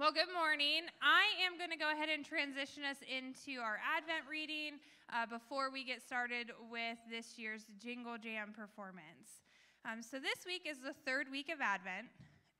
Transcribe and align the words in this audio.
Well, 0.00 0.08
good 0.08 0.32
morning. 0.32 0.88
I 1.04 1.36
am 1.44 1.60
going 1.60 1.68
to 1.68 1.76
go 1.76 1.92
ahead 1.92 2.08
and 2.08 2.24
transition 2.24 2.80
us 2.80 3.04
into 3.04 3.60
our 3.60 3.76
Advent 3.84 4.24
reading 4.24 4.80
uh, 5.12 5.28
before 5.28 5.68
we 5.68 5.84
get 5.84 6.00
started 6.00 6.48
with 6.72 6.96
this 7.12 7.36
year's 7.36 7.68
Jingle 7.76 8.16
Jam 8.16 8.56
performance. 8.56 9.44
Um, 9.84 10.00
so, 10.00 10.16
this 10.16 10.48
week 10.48 10.64
is 10.64 10.80
the 10.80 10.96
third 11.04 11.28
week 11.28 11.52
of 11.52 11.60
Advent. 11.60 12.08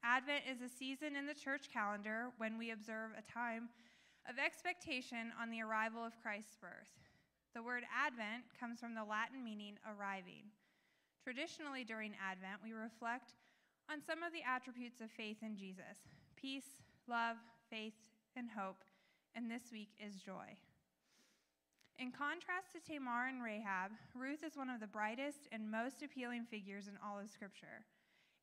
Advent 0.05 0.44
is 0.44 0.61
a 0.61 0.69
season 0.69 1.17
in 1.17 1.25
the 1.25 1.32
church 1.32 1.73
calendar 1.73 2.37
when 2.37 2.61
we 2.61 2.69
observe 2.69 3.17
a 3.17 3.25
time 3.25 3.73
of 4.29 4.37
expectation 4.37 5.32
on 5.40 5.49
the 5.49 5.64
arrival 5.64 6.05
of 6.05 6.20
Christ's 6.20 6.61
birth. 6.61 6.93
The 7.56 7.64
word 7.64 7.88
Advent 7.88 8.44
comes 8.61 8.76
from 8.76 8.93
the 8.93 9.08
Latin 9.08 9.40
meaning 9.40 9.81
arriving. 9.88 10.52
Traditionally, 11.25 11.81
during 11.81 12.12
Advent, 12.20 12.61
we 12.61 12.76
reflect 12.76 13.32
on 13.88 14.05
some 14.05 14.20
of 14.20 14.37
the 14.37 14.44
attributes 14.44 15.00
of 15.00 15.08
faith 15.08 15.40
in 15.40 15.56
Jesus 15.56 15.96
peace, 16.37 16.81
love, 17.08 17.37
faith, 17.70 17.94
and 18.37 18.49
hope, 18.50 18.84
and 19.34 19.50
this 19.50 19.72
week 19.72 19.90
is 19.99 20.16
joy. 20.16 20.56
In 21.99 22.10
contrast 22.10 22.72
to 22.72 22.81
Tamar 22.81 23.28
and 23.28 23.43
Rahab, 23.43 23.93
Ruth 24.14 24.43
is 24.43 24.56
one 24.56 24.70
of 24.70 24.81
the 24.81 24.87
brightest 24.87 25.49
and 25.52 25.70
most 25.70 26.02
appealing 26.02 26.46
figures 26.50 26.88
in 26.88 26.94
all 27.05 27.20
of 27.20 27.29
Scripture. 27.29 27.84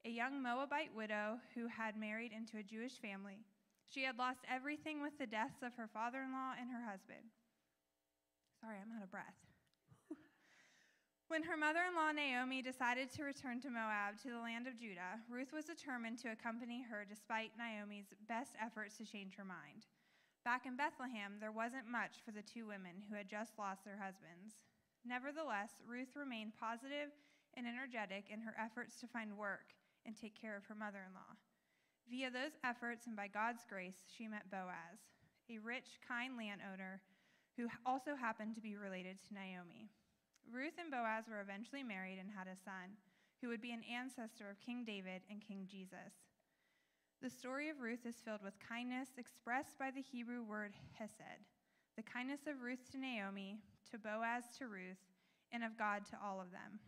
A 0.06 0.10
young 0.10 0.42
Moabite 0.42 0.96
widow 0.96 1.40
who 1.56 1.68
had 1.68 2.00
married 2.00 2.32
into 2.32 2.58
a 2.58 2.64
Jewish 2.64 3.02
family. 3.02 3.44
She 3.90 4.04
had 4.04 4.18
lost 4.18 4.46
everything 4.48 5.02
with 5.02 5.18
the 5.18 5.28
deaths 5.28 5.64
of 5.64 5.74
her 5.76 5.90
father 5.92 6.22
in 6.22 6.32
law 6.32 6.54
and 6.60 6.70
her 6.70 6.90
husband. 6.90 7.34
Sorry, 8.62 8.78
I'm 8.78 8.96
out 8.96 9.04
of 9.04 9.12
breath. 9.12 9.49
When 11.30 11.46
her 11.46 11.56
mother 11.56 11.86
in 11.86 11.94
law 11.94 12.10
Naomi 12.10 12.66
decided 12.66 13.14
to 13.14 13.22
return 13.22 13.62
to 13.62 13.70
Moab, 13.70 14.18
to 14.26 14.34
the 14.34 14.42
land 14.42 14.66
of 14.66 14.74
Judah, 14.74 15.22
Ruth 15.30 15.54
was 15.54 15.70
determined 15.70 16.18
to 16.26 16.34
accompany 16.34 16.82
her 16.82 17.06
despite 17.06 17.54
Naomi's 17.54 18.10
best 18.28 18.58
efforts 18.58 18.98
to 18.98 19.06
change 19.06 19.38
her 19.38 19.46
mind. 19.46 19.86
Back 20.42 20.66
in 20.66 20.74
Bethlehem, 20.74 21.38
there 21.38 21.54
wasn't 21.54 21.86
much 21.86 22.26
for 22.26 22.34
the 22.34 22.42
two 22.42 22.66
women 22.66 23.06
who 23.06 23.14
had 23.14 23.30
just 23.30 23.62
lost 23.62 23.86
their 23.86 24.02
husbands. 24.02 24.66
Nevertheless, 25.06 25.70
Ruth 25.86 26.18
remained 26.18 26.58
positive 26.58 27.14
and 27.54 27.70
energetic 27.70 28.34
in 28.34 28.42
her 28.42 28.58
efforts 28.58 28.98
to 28.98 29.14
find 29.14 29.38
work 29.38 29.78
and 30.10 30.18
take 30.18 30.34
care 30.34 30.58
of 30.58 30.66
her 30.66 30.76
mother 30.76 31.06
in 31.06 31.14
law. 31.14 31.38
Via 32.10 32.34
those 32.34 32.58
efforts 32.66 33.06
and 33.06 33.14
by 33.14 33.30
God's 33.30 33.70
grace, 33.70 34.02
she 34.10 34.26
met 34.26 34.50
Boaz, 34.50 34.98
a 35.46 35.62
rich, 35.62 36.02
kind 36.02 36.34
landowner 36.34 37.06
who 37.54 37.70
also 37.86 38.18
happened 38.18 38.56
to 38.56 38.66
be 38.66 38.74
related 38.74 39.22
to 39.22 39.38
Naomi. 39.38 39.94
Ruth 40.52 40.78
and 40.80 40.90
Boaz 40.90 41.26
were 41.30 41.42
eventually 41.42 41.84
married 41.84 42.18
and 42.20 42.30
had 42.30 42.48
a 42.48 42.58
son, 42.66 42.98
who 43.42 43.50
would 43.50 43.62
be 43.62 43.72
an 43.72 43.84
ancestor 43.86 44.50
of 44.50 44.60
King 44.60 44.84
David 44.84 45.22
and 45.30 45.42
King 45.42 45.68
Jesus. 45.70 46.26
The 47.22 47.30
story 47.30 47.70
of 47.70 47.80
Ruth 47.80 48.06
is 48.06 48.22
filled 48.24 48.44
with 48.44 48.54
kindness 48.60 49.10
expressed 49.18 49.78
by 49.78 49.92
the 49.92 50.02
Hebrew 50.02 50.44
word 50.44 50.74
hesed, 50.94 51.46
the 51.96 52.04
kindness 52.04 52.48
of 52.48 52.62
Ruth 52.62 52.90
to 52.92 52.98
Naomi, 52.98 53.60
to 53.92 53.98
Boaz 53.98 54.46
to 54.58 54.68
Ruth, 54.68 55.04
and 55.52 55.64
of 55.64 55.78
God 55.78 56.06
to 56.10 56.18
all 56.24 56.40
of 56.40 56.52
them. 56.52 56.80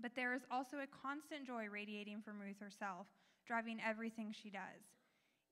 But 0.00 0.14
there 0.14 0.34
is 0.34 0.42
also 0.50 0.78
a 0.78 0.90
constant 1.02 1.46
joy 1.46 1.66
radiating 1.70 2.22
from 2.22 2.40
Ruth 2.40 2.60
herself, 2.60 3.06
driving 3.46 3.78
everything 3.84 4.32
she 4.32 4.50
does, 4.50 4.94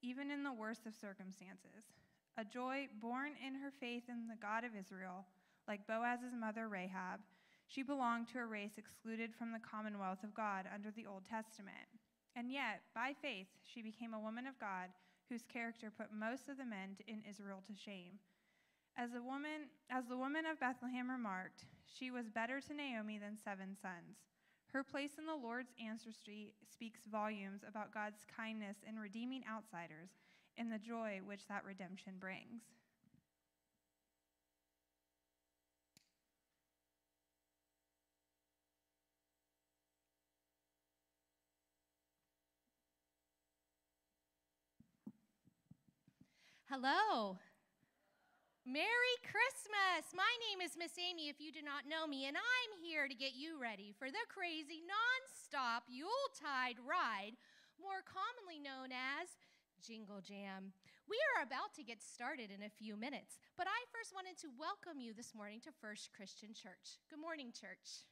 even 0.01 0.31
in 0.31 0.43
the 0.43 0.53
worst 0.53 0.85
of 0.85 0.95
circumstances. 0.95 1.91
A 2.37 2.45
joy 2.45 2.87
born 3.01 3.31
in 3.45 3.55
her 3.55 3.71
faith 3.79 4.03
in 4.07 4.27
the 4.27 4.39
God 4.39 4.63
of 4.63 4.75
Israel, 4.77 5.25
like 5.67 5.87
Boaz's 5.87 6.33
mother 6.33 6.67
Rahab. 6.67 7.19
She 7.67 7.83
belonged 7.83 8.27
to 8.29 8.39
a 8.39 8.45
race 8.45 8.77
excluded 8.77 9.35
from 9.35 9.51
the 9.51 9.59
commonwealth 9.59 10.23
of 10.23 10.33
God 10.33 10.65
under 10.73 10.91
the 10.91 11.05
Old 11.05 11.23
Testament. 11.29 11.91
And 12.35 12.51
yet, 12.51 12.81
by 12.95 13.13
faith, 13.21 13.47
she 13.63 13.81
became 13.81 14.13
a 14.13 14.19
woman 14.19 14.47
of 14.47 14.59
God 14.59 14.89
whose 15.27 15.43
character 15.51 15.91
put 15.91 16.13
most 16.13 16.47
of 16.47 16.57
the 16.57 16.65
men 16.65 16.95
in 17.07 17.23
Israel 17.27 17.61
to 17.67 17.75
shame. 17.75 18.19
As, 18.95 19.13
a 19.13 19.21
woman, 19.21 19.69
as 19.89 20.05
the 20.07 20.17
woman 20.17 20.45
of 20.45 20.59
Bethlehem 20.59 21.11
remarked, 21.11 21.65
she 21.85 22.09
was 22.09 22.29
better 22.29 22.61
to 22.61 22.73
Naomi 22.73 23.19
than 23.19 23.37
seven 23.43 23.75
sons. 23.81 24.17
Her 24.71 24.83
place 24.83 25.17
in 25.17 25.25
the 25.25 25.35
Lord's 25.35 25.71
ancestry 25.81 26.53
speaks 26.71 27.01
volumes 27.11 27.61
about 27.67 27.93
God's 27.93 28.25
kindness 28.35 28.77
in 28.87 28.99
redeeming 28.99 29.43
outsiders 29.49 30.09
and 30.57 30.71
the 30.71 30.79
joy 30.79 31.19
which 31.25 31.47
that 31.47 31.65
redemption 31.65 32.13
brings. 32.19 32.63
Hello. 46.67 47.39
Merry 48.67 49.15
Christmas! 49.23 50.11
My 50.11 50.27
name 50.51 50.59
is 50.59 50.75
Miss 50.75 50.99
Amy, 50.99 51.31
if 51.31 51.39
you 51.39 51.47
do 51.47 51.63
not 51.63 51.87
know 51.87 52.03
me, 52.03 52.27
and 52.27 52.35
I'm 52.35 52.73
here 52.83 53.07
to 53.07 53.15
get 53.15 53.39
you 53.39 53.55
ready 53.55 53.95
for 53.95 54.11
the 54.11 54.27
crazy 54.27 54.83
non-stop 54.83 55.87
Yuletide 55.87 56.83
ride, 56.83 57.39
more 57.79 58.03
commonly 58.03 58.59
known 58.59 58.91
as 58.91 59.31
Jingle 59.79 60.19
Jam. 60.19 60.75
We 61.07 61.15
are 61.31 61.47
about 61.47 61.71
to 61.79 61.87
get 61.87 62.03
started 62.03 62.51
in 62.51 62.59
a 62.59 62.75
few 62.75 62.99
minutes, 62.99 63.39
but 63.55 63.71
I 63.71 63.87
first 63.95 64.11
wanted 64.11 64.35
to 64.43 64.51
welcome 64.59 64.99
you 64.99 65.15
this 65.15 65.31
morning 65.31 65.63
to 65.63 65.79
First 65.79 66.11
Christian 66.11 66.51
Church. 66.51 66.99
Good 67.07 67.23
morning, 67.23 67.55
church. 67.55 68.03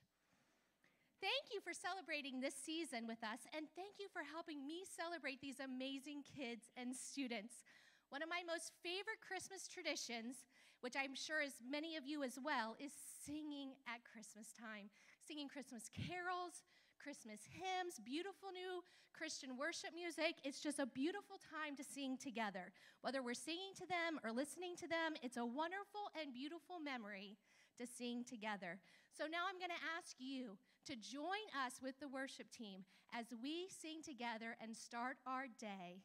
Thank 1.19 1.51
you 1.51 1.59
for 1.59 1.75
celebrating 1.75 2.39
this 2.39 2.55
season 2.55 3.03
with 3.03 3.19
us, 3.19 3.43
and 3.51 3.67
thank 3.75 3.99
you 3.99 4.07
for 4.15 4.23
helping 4.23 4.63
me 4.63 4.87
celebrate 4.87 5.43
these 5.43 5.59
amazing 5.59 6.23
kids 6.23 6.71
and 6.79 6.95
students. 6.95 7.67
One 8.09 8.21
of 8.21 8.29
my 8.29 8.45
most 8.45 8.71
favorite 8.83 9.19
Christmas 9.19 9.67
traditions, 9.67 10.45
which 10.81 10.95
I'm 10.95 11.15
sure 11.15 11.41
is 11.41 11.59
many 11.59 11.97
of 11.97 12.05
you 12.05 12.23
as 12.23 12.37
well, 12.41 12.75
is 12.79 12.93
singing 13.25 13.73
at 13.89 14.05
Christmas 14.05 14.53
time. 14.53 14.93
Singing 15.25 15.49
Christmas 15.49 15.89
carols, 15.89 16.63
Christmas 17.01 17.41
hymns, 17.49 17.99
beautiful 18.03 18.49
new 18.53 18.81
Christian 19.13 19.57
worship 19.57 19.91
music. 19.93 20.37
It's 20.43 20.59
just 20.59 20.79
a 20.79 20.85
beautiful 20.85 21.37
time 21.37 21.75
to 21.77 21.83
sing 21.83 22.17
together. 22.17 22.71
Whether 23.01 23.21
we're 23.21 23.37
singing 23.37 23.73
to 23.77 23.85
them 23.85 24.19
or 24.23 24.31
listening 24.31 24.75
to 24.77 24.87
them, 24.87 25.13
it's 25.21 25.37
a 25.37 25.45
wonderful 25.45 26.09
and 26.19 26.33
beautiful 26.33 26.79
memory 26.79 27.37
to 27.77 27.85
sing 27.85 28.23
together. 28.23 28.79
So 29.11 29.25
now 29.25 29.49
I'm 29.49 29.59
going 29.59 29.73
to 29.73 29.87
ask 29.97 30.15
you 30.19 30.57
to 30.87 30.95
join 30.95 31.45
us 31.65 31.81
with 31.81 31.99
the 31.99 32.07
worship 32.07 32.51
team 32.51 32.85
as 33.13 33.25
we 33.41 33.67
sing 33.69 34.01
together 34.03 34.57
and 34.61 34.75
start 34.75 35.17
our 35.25 35.47
day 35.59 36.03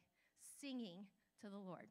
singing 0.60 1.06
to 1.40 1.48
the 1.48 1.56
Lord. 1.56 1.88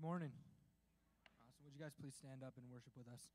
Morning. 0.00 0.30
Awesome. 1.44 1.64
Would 1.64 1.74
you 1.74 1.80
guys 1.80 1.92
please 2.00 2.14
stand 2.16 2.42
up 2.42 2.54
and 2.56 2.64
worship 2.70 2.96
with 2.96 3.06
us? 3.12 3.28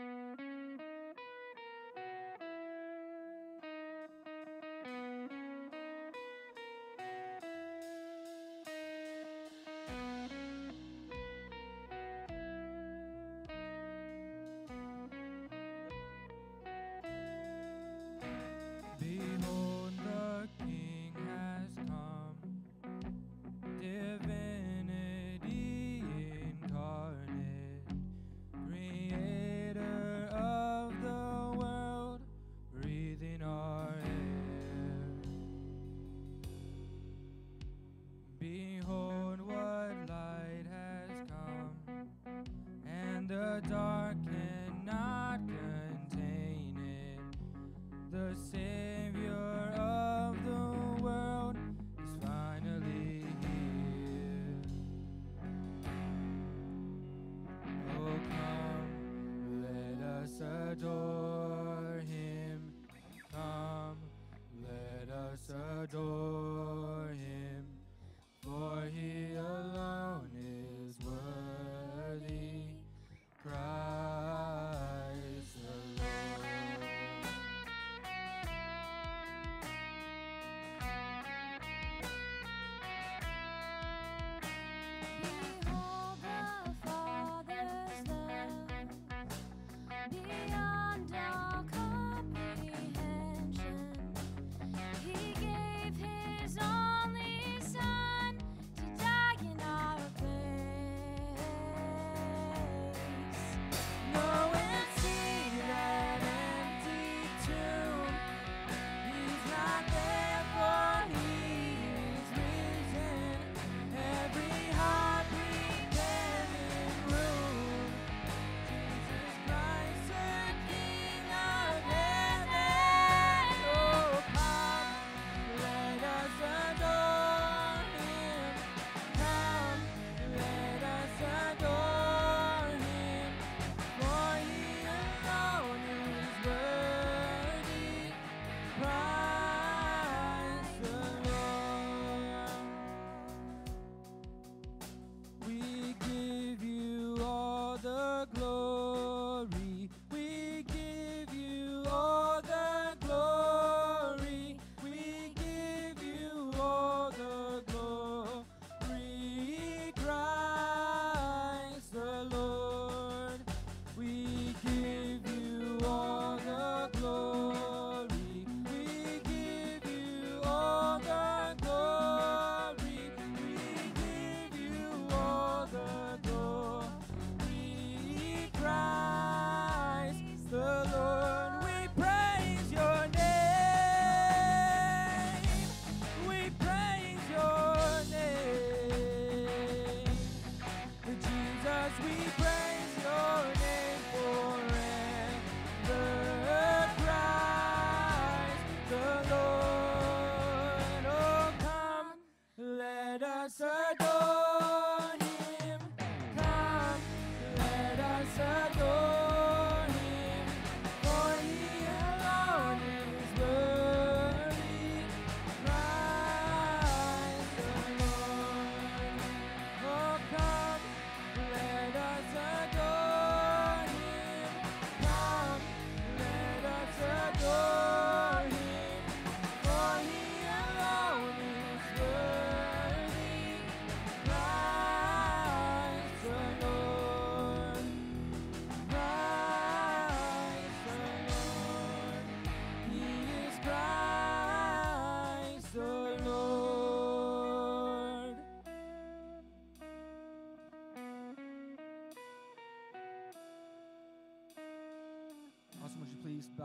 The 0.00 0.06
Savior 0.36 0.49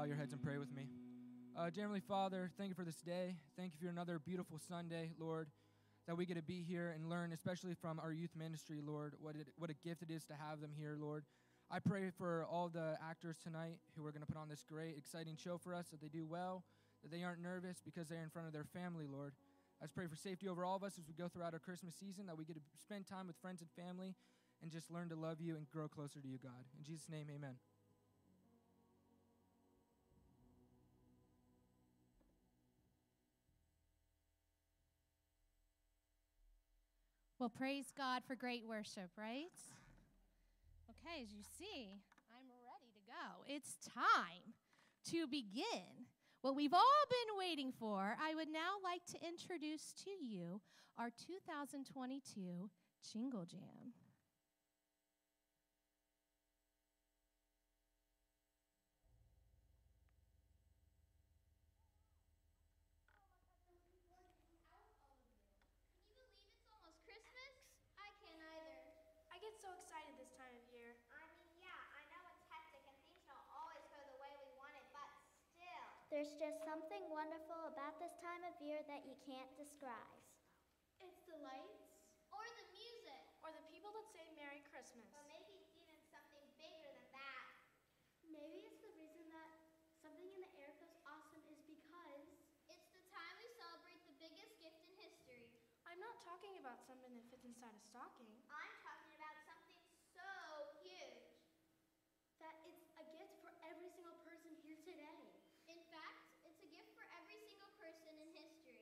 your 0.08 0.18
heads 0.18 0.34
and 0.34 0.42
pray 0.42 0.58
with 0.58 0.72
me. 0.76 0.88
Uh, 1.58 1.70
dear 1.70 1.90
Father, 2.08 2.52
thank 2.58 2.70
you 2.70 2.76
for 2.76 2.84
this 2.84 3.02
day. 3.02 3.36
Thank 3.58 3.74
you 3.74 3.80
for 3.80 3.90
another 3.90 4.20
beautiful 4.20 4.60
Sunday, 4.68 5.12
Lord, 5.18 5.48
that 6.08 6.16
we 6.16 6.26
get 6.26 6.36
to 6.36 6.44
be 6.44 6.62
here 6.62 6.94
and 6.94 7.10
learn, 7.10 7.32
especially 7.32 7.74
from 7.74 8.00
our 8.00 8.12
youth 8.12 8.32
ministry, 8.38 8.82
Lord, 8.86 9.16
what, 9.20 9.36
it, 9.36 9.48
what 9.58 9.70
a 9.70 9.74
gift 9.74 10.04
it 10.04 10.12
is 10.12 10.26
to 10.26 10.34
have 10.34 10.62
them 10.62 10.72
here, 10.78 10.96
Lord. 11.00 11.24
I 11.72 11.80
pray 11.80 12.12
for 12.16 12.46
all 12.52 12.70
the 12.70 12.98
actors 13.02 13.38
tonight 13.44 13.78
who 13.98 14.06
are 14.06 14.12
going 14.12 14.22
to 14.22 14.28
put 14.28 14.38
on 14.38 14.50
this 14.50 14.64
great, 14.68 14.96
exciting 14.98 15.38
show 15.38 15.58
for 15.58 15.74
us, 15.74 15.88
that 15.88 16.02
they 16.02 16.10
do 16.10 16.26
well, 16.26 16.64
that 17.02 17.10
they 17.10 17.24
aren't 17.24 17.42
nervous 17.42 17.82
because 17.84 18.08
they're 18.08 18.22
in 18.22 18.30
front 18.30 18.48
of 18.48 18.54
their 18.54 18.66
family, 18.66 19.06
Lord. 19.10 19.34
I 19.82 19.86
just 19.86 19.96
pray 19.96 20.08
for 20.08 20.16
safety 20.16 20.48
over 20.48 20.64
all 20.64 20.76
of 20.76 20.84
us 20.84 21.00
as 21.00 21.08
we 21.08 21.14
go 21.14 21.28
throughout 21.28 21.54
our 21.54 21.60
Christmas 21.60 21.96
season, 21.96 22.28
that 22.28 22.38
we 22.38 22.46
get 22.46 22.56
to 22.56 22.62
spend 22.80 23.08
time 23.08 23.28
with 23.28 23.38
friends 23.42 23.62
and 23.62 23.70
family 23.76 24.14
and 24.62 24.72
just 24.72 24.92
learn 24.92 25.10
to 25.10 25.16
love 25.16 25.42
you 25.42 25.56
and 25.56 25.70
grow 25.70 25.88
closer 25.88 26.22
to 26.22 26.28
you, 26.28 26.38
God. 26.42 26.64
In 26.78 26.84
Jesus' 26.86 27.10
name, 27.10 27.28
amen. 27.34 27.56
Well, 37.46 37.54
praise 37.56 37.94
God 37.96 38.24
for 38.26 38.34
great 38.34 38.66
worship, 38.68 39.12
right? 39.16 39.54
Okay, 40.90 41.22
as 41.22 41.32
you 41.32 41.44
see, 41.60 42.02
I'm 42.34 42.50
ready 42.66 42.90
to 42.90 43.06
go. 43.06 43.46
It's 43.46 43.78
time 43.86 44.56
to 45.12 45.28
begin 45.28 46.10
what 46.42 46.56
we've 46.56 46.74
all 46.74 47.06
been 47.08 47.38
waiting 47.38 47.72
for. 47.72 48.18
I 48.20 48.34
would 48.34 48.48
now 48.52 48.82
like 48.84 49.06
to 49.12 49.24
introduce 49.24 49.94
to 50.06 50.10
you 50.10 50.60
our 50.98 51.12
2022 51.12 52.72
Jingle 53.14 53.46
Jam. 53.46 53.94
So 69.66 69.74
excited 69.82 70.14
this 70.22 70.30
time 70.38 70.54
of 70.54 70.66
year. 70.70 70.94
I 71.10 71.26
mean, 71.34 71.50
yeah, 71.58 71.74
I 71.98 72.06
know 72.14 72.22
it's 72.30 72.46
hectic 72.54 72.86
and 72.86 72.94
things 73.02 73.26
don't 73.26 73.50
always 73.50 73.82
go 73.90 73.98
the 73.98 74.18
way 74.22 74.30
we 74.46 74.54
want 74.62 74.78
it, 74.78 74.86
but 74.94 75.10
still. 75.58 75.90
There's 76.14 76.38
just 76.38 76.62
something 76.62 77.02
wonderful 77.10 77.74
about 77.74 77.98
this 77.98 78.14
time 78.22 78.46
of 78.46 78.54
year 78.62 78.86
that 78.86 79.10
you 79.10 79.18
can't 79.26 79.50
describe. 79.58 80.22
It's 81.02 81.26
the 81.26 81.42
lights. 81.42 81.98
Or 82.30 82.46
the 82.62 82.68
music. 82.78 83.26
Or 83.42 83.50
the 83.58 83.66
people 83.74 83.90
that 83.90 84.06
say 84.14 84.30
Merry 84.38 84.62
Christmas. 84.70 85.10
Or 85.18 85.26
maybe 85.26 85.66
even 85.82 85.98
something 86.14 86.46
bigger 86.62 86.86
than 86.86 87.10
that. 87.18 87.50
Maybe 88.30 88.70
it's 88.70 88.86
the 88.86 88.94
reason 88.94 89.34
that 89.34 89.58
something 89.98 90.30
in 90.30 90.46
the 90.46 90.52
air 90.62 90.78
feels 90.78 90.94
awesome 91.10 91.42
is 91.50 91.58
because. 91.66 92.22
It's 92.70 92.90
the 92.94 93.02
time 93.14 93.34
we 93.42 93.50
celebrate 93.58 94.02
the 94.10 94.14
biggest 94.22 94.58
gift 94.62 94.82
in 94.86 94.94
history. 94.98 95.54
I'm 95.86 96.02
not 96.02 96.18
talking 96.26 96.58
about 96.58 96.82
something 96.82 97.14
that 97.14 97.26
fits 97.30 97.46
inside 97.46 97.78
a 97.78 97.82
stocking. 97.82 98.34
I'm 98.50 98.74
talking 98.82 99.14
about 99.14 99.38
something 99.46 99.78
so 100.18 100.26
huge. 100.82 101.30
That 102.42 102.58
it's 102.66 102.90
a 102.98 103.06
gift 103.14 103.38
for 103.40 103.54
every 103.64 103.88
single 103.94 104.18
person 104.26 104.52
here 104.66 104.82
today. 104.82 105.30
In 105.70 105.80
fact, 105.94 106.26
it's 106.42 106.60
a 106.66 106.70
gift 106.74 106.90
for 106.98 107.06
every 107.22 107.38
single 107.46 107.70
person 107.78 108.12
in 108.18 108.28
history. 108.34 108.82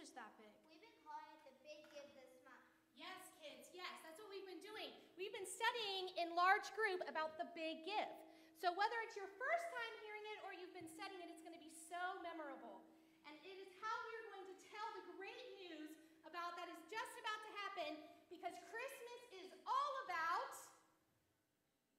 It's 0.00 0.08
just 0.08 0.16
that 0.16 0.32
big. 0.40 0.48
We've 0.72 0.80
been 0.80 0.96
calling 1.04 1.28
it 1.28 1.44
the 1.44 1.52
Big 1.60 1.76
Give 1.92 2.08
this 2.16 2.32
month. 2.40 2.64
Yes, 2.96 3.20
kids, 3.36 3.68
yes, 3.76 3.92
that's 4.00 4.16
what 4.16 4.32
we've 4.32 4.48
been 4.48 4.64
doing. 4.64 4.88
We've 5.20 5.28
been 5.36 5.44
studying 5.44 6.08
in 6.16 6.32
large 6.32 6.64
group 6.72 7.04
about 7.04 7.36
the 7.36 7.44
big 7.52 7.84
give. 7.84 8.08
So 8.56 8.72
whether 8.80 8.96
it's 9.04 9.12
your 9.12 9.28
first 9.28 9.66
time 9.68 9.92
hearing 10.00 10.24
it 10.32 10.40
or 10.48 10.56
you've 10.56 10.72
been 10.72 10.88
studying 10.88 11.20
it, 11.20 11.28
it's 11.28 11.44
going 11.44 11.52
to 11.52 11.60
be 11.60 11.68
so 11.68 12.00
memorable. 12.24 12.80
And 13.28 13.36
it 13.44 13.60
is 13.60 13.68
how 13.84 13.92
we're 14.08 14.24
going 14.32 14.48
to 14.48 14.56
tell 14.72 14.88
the 14.96 15.04
great 15.20 15.44
news 15.68 15.92
about 16.24 16.56
that 16.56 16.72
is 16.72 16.80
just 16.88 17.20
about 17.20 17.40
to 17.44 17.52
happen 17.60 17.92
because 18.32 18.56
Christmas 18.72 19.22
is 19.36 19.52
all 19.68 19.92
about. 20.08 20.56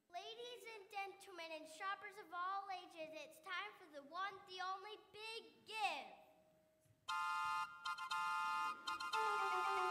Ladies 0.09 0.61
and 0.73 0.81
gentlemen, 0.89 1.53
and 1.53 1.69
shoppers 1.77 2.17
of 2.17 2.33
all 2.33 2.65
ages, 2.81 3.13
it's 3.13 3.37
time 3.45 3.71
for 3.77 3.85
the 3.93 4.01
one, 4.09 4.33
the 4.49 4.57
only 4.73 4.97
big 5.13 5.53
give. 5.69 6.09
thank 9.51 9.77
you 9.77 9.90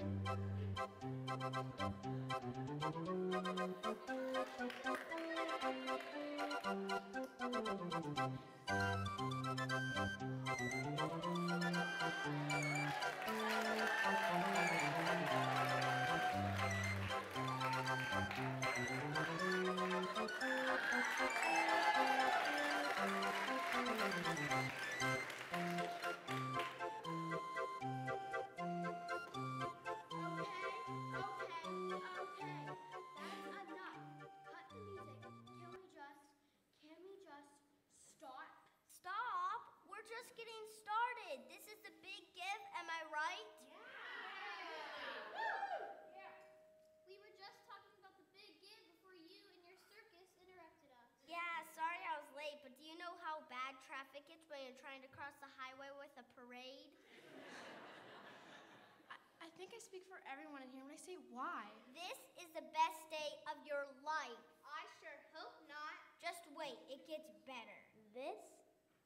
think 59.71 59.79
I 59.79 59.87
speak 59.87 60.03
for 60.11 60.19
everyone 60.27 60.59
in 60.59 60.67
here 60.75 60.83
when 60.83 60.91
I 60.91 60.99
say 60.99 61.15
why. 61.31 61.63
This 61.95 62.19
is 62.43 62.51
the 62.51 62.65
best 62.75 62.99
day 63.07 63.31
of 63.47 63.55
your 63.63 63.87
life. 64.03 64.43
I 64.67 64.83
sure 64.99 65.15
hope 65.31 65.55
not. 65.71 65.95
Just 66.19 66.43
wait, 66.59 66.75
it 66.91 67.07
gets 67.07 67.31
better. 67.47 67.79
This? 68.11 68.35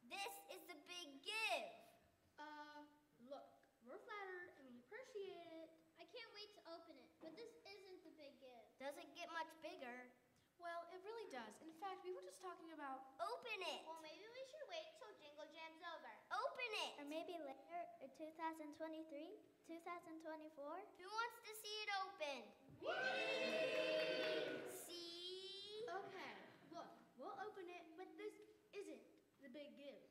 This 0.10 0.34
is 0.58 0.66
the 0.66 0.74
big 0.90 1.22
give. 1.22 1.70
Uh, 2.42 2.82
look, 3.30 3.46
we're 3.86 4.02
flattered 4.10 4.58
and 4.58 4.66
we 4.74 4.82
appreciate 4.82 5.54
it. 5.54 5.70
I 6.02 6.10
can't 6.10 6.34
wait 6.34 6.50
to 6.58 6.62
open 6.74 6.98
it, 6.98 7.14
but 7.22 7.38
this 7.38 7.54
isn't 7.62 8.02
the 8.02 8.14
big 8.18 8.34
gift. 8.42 8.66
Doesn't 8.82 9.14
get 9.14 9.30
much 9.38 9.54
bigger. 9.62 10.10
Well, 10.58 10.82
it 10.90 10.98
really 11.06 11.30
does. 11.30 11.54
In 11.62 11.78
fact, 11.78 12.02
we 12.02 12.10
were 12.10 12.26
just 12.26 12.42
talking 12.42 12.74
about. 12.74 13.06
Open 13.22 13.60
it. 13.70 13.86
Well, 13.86 14.02
maybe 14.02 14.26
we 14.26 14.42
should 14.50 14.66
wait 14.66 14.98
till 14.98 15.14
Jingle 15.22 15.46
Jam's 15.54 15.86
over. 15.94 16.10
Open 17.06 17.22
maybe 17.22 17.38
later, 17.38 17.54
uh, 18.02 18.02
or 18.02 18.10
2023, 18.18 18.66
2024. 19.70 20.26
Who 20.98 21.06
wants 21.06 21.38
to 21.46 21.54
see 21.62 21.76
it 21.86 21.90
open? 22.02 22.42
See? 24.90 25.86
Okay, 25.86 26.34
look, 26.74 26.90
we'll 27.22 27.38
open 27.46 27.70
it, 27.70 27.86
but 27.94 28.10
this 28.18 28.34
isn't 28.74 29.06
the 29.46 29.54
big 29.54 29.78
give. 29.78 30.02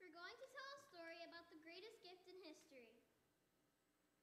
We're 0.00 0.16
going 0.16 0.32
to 0.40 0.46
tell 0.56 0.68
a 0.72 0.80
story 0.88 1.20
about 1.28 1.52
the 1.52 1.60
greatest 1.60 2.00
gift 2.00 2.24
in 2.24 2.40
history. 2.40 2.88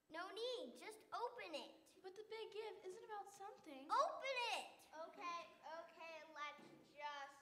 No 0.10 0.26
need. 0.34 0.82
Just 0.82 1.06
open 1.14 1.54
it. 1.54 1.78
But 2.02 2.18
the 2.18 2.26
big 2.26 2.50
give 2.58 2.90
isn't 2.90 3.06
about 3.06 3.30
something. 3.38 3.86
Open 3.86 4.36
it. 4.58 4.66
Okay, 4.98 5.42
okay, 5.62 6.16
let's 6.34 6.74
just. 6.90 7.38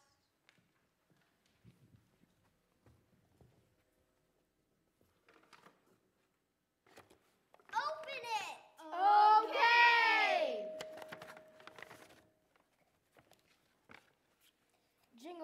Open 7.73 8.23
it. 8.23 8.57
Okay! 8.91 9.77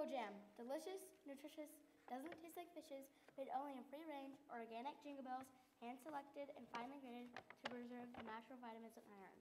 Jingle 0.04 0.20
Jam. 0.20 0.36
Delicious, 0.60 1.00
nutritious, 1.24 1.72
doesn't 2.12 2.36
taste 2.44 2.60
like 2.60 2.68
fishes, 2.76 3.08
made 3.40 3.48
only 3.56 3.72
in 3.80 3.88
free 3.88 4.04
range, 4.04 4.36
organic 4.52 5.00
jingle 5.00 5.24
bells, 5.24 5.48
hand 5.80 5.96
selected 6.04 6.52
and 6.60 6.68
finely 6.76 7.00
graded 7.00 7.32
to 7.32 7.66
preserve 7.72 8.12
the 8.12 8.24
natural 8.28 8.60
vitamins 8.60 9.00
and 9.00 9.08
iron. 9.16 9.40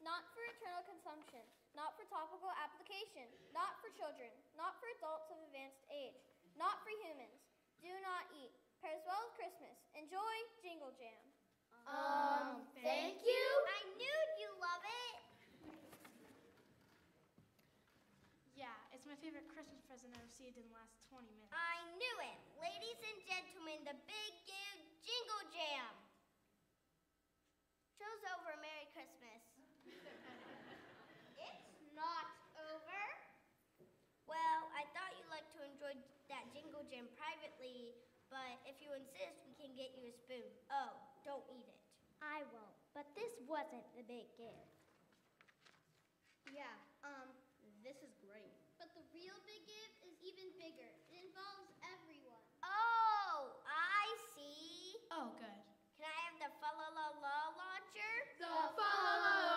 Not 0.00 0.24
for 0.32 0.40
eternal 0.56 0.88
consumption, 0.88 1.44
not 1.76 1.92
for 2.00 2.08
topical 2.08 2.48
application, 2.56 3.28
not 3.52 3.76
for 3.84 3.92
children, 3.92 4.32
not 4.56 4.80
for 4.80 4.88
adults 4.96 5.28
of 5.28 5.36
advanced 5.44 5.84
age, 5.92 6.16
not 6.56 6.80
for 6.80 6.96
humans. 7.04 7.36
Do 7.84 7.92
not 8.00 8.24
eat. 8.40 8.56
Pairs 8.80 9.04
well 9.04 9.20
with 9.28 9.36
Christmas. 9.36 9.76
Enjoy 9.92 10.34
Jingle 10.64 10.96
Jam. 10.96 11.20
Um, 11.84 12.64
thank 12.80 13.20
you. 13.20 13.44
I 13.68 13.80
knew 14.00 14.18
you 14.40 14.48
love 14.64 14.80
it. 14.80 15.06
Yeah, 18.56 18.72
it's 19.06 19.14
my 19.14 19.22
favorite 19.22 19.46
Christmas 19.54 19.78
present 19.86 20.10
I 20.18 20.22
received 20.26 20.58
in 20.58 20.66
the 20.66 20.74
last 20.74 20.98
20 21.14 21.30
minutes. 21.30 21.54
I 21.54 21.78
knew 21.94 22.16
it. 22.26 22.42
Ladies 22.58 22.98
and 23.06 23.18
gentlemen, 23.22 23.78
the 23.86 23.94
Big 24.02 24.32
Give 24.42 24.78
Jingle 25.06 25.46
Jam. 25.54 25.94
Show's 27.94 28.18
over. 28.34 28.58
Merry 28.58 28.90
Christmas. 28.90 29.46
It's 31.38 31.78
not 31.94 32.26
over. 32.58 33.02
Well, 34.26 34.60
I 34.74 34.82
thought 34.90 35.14
you'd 35.14 35.30
like 35.30 35.46
to 35.54 35.62
enjoy 35.62 35.94
that 36.26 36.50
Jingle 36.50 36.82
Jam 36.90 37.06
privately, 37.14 37.94
but 38.26 38.58
if 38.66 38.74
you 38.82 38.90
insist, 38.90 39.38
we 39.46 39.54
can 39.54 39.70
get 39.78 39.94
you 39.94 40.10
a 40.10 40.14
spoon. 40.18 40.50
Oh, 40.74 40.98
don't 41.22 41.46
eat 41.54 41.70
it. 41.70 41.78
I 42.18 42.42
won't, 42.50 42.74
but 42.90 43.06
this 43.14 43.38
wasn't 43.46 43.86
the 43.94 44.02
big 44.02 44.26
gift. 44.34 44.74
Yeah, 46.50 46.74
um, 47.06 47.30
this 47.86 48.02
is 48.02 48.10
great. 48.18 48.66
But 48.82 48.92
the 48.92 49.06
real 49.14 49.38
big 49.48 49.62
gift 49.64 49.96
is 50.04 50.16
even 50.20 50.50
bigger. 50.60 50.90
It 51.08 51.22
involves 51.22 51.70
everyone. 51.96 52.42
Oh, 52.66 53.62
I 53.64 54.04
see. 54.36 55.05
Oh, 55.16 55.32
good. 55.40 55.48
Can 55.96 56.04
I 56.04 56.28
have 56.28 56.36
the 56.36 56.50
fa 56.60 56.68
la 56.76 56.92
la 56.92 57.08
la 57.24 57.36
launcher? 57.56 58.16
The 58.36 58.52
follow 58.76 59.16
launcher? 59.24 59.55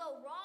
Go 0.00 0.16
wrong? 0.24 0.39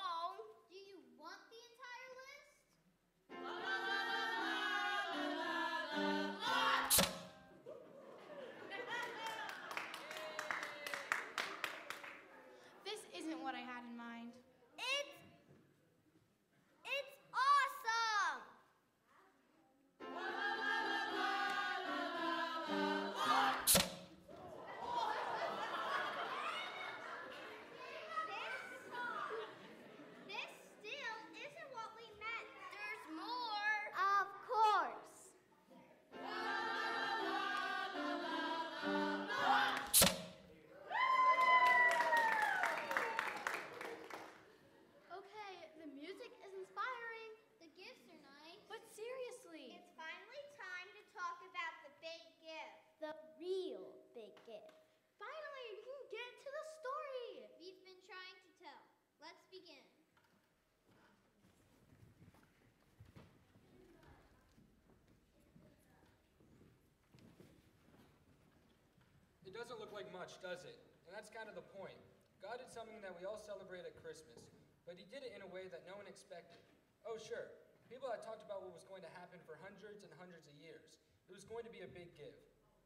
Like 69.95 70.11
much, 70.11 70.35
does 70.43 70.67
it? 70.67 70.75
And 71.07 71.15
that's 71.15 71.31
kind 71.31 71.47
of 71.47 71.55
the 71.55 71.63
point. 71.71 71.95
God 72.43 72.59
did 72.59 72.67
something 72.67 72.99
that 72.99 73.15
we 73.15 73.23
all 73.23 73.39
celebrate 73.39 73.87
at 73.87 73.95
Christmas, 74.03 74.43
but 74.83 74.99
He 74.99 75.07
did 75.07 75.23
it 75.23 75.31
in 75.31 75.41
a 75.41 75.49
way 75.49 75.71
that 75.71 75.87
no 75.87 75.95
one 75.95 76.05
expected. 76.05 76.59
Oh, 77.07 77.15
sure, 77.15 77.47
people 77.87 78.11
had 78.11 78.19
talked 78.19 78.43
about 78.43 78.59
what 78.67 78.75
was 78.75 78.83
going 78.83 79.01
to 79.07 79.13
happen 79.15 79.39
for 79.47 79.55
hundreds 79.63 80.03
and 80.03 80.11
hundreds 80.19 80.51
of 80.51 80.55
years. 80.59 80.99
It 81.31 81.33
was 81.33 81.47
going 81.47 81.63
to 81.63 81.71
be 81.71 81.87
a 81.87 81.89
big 81.89 82.11
give. 82.19 82.35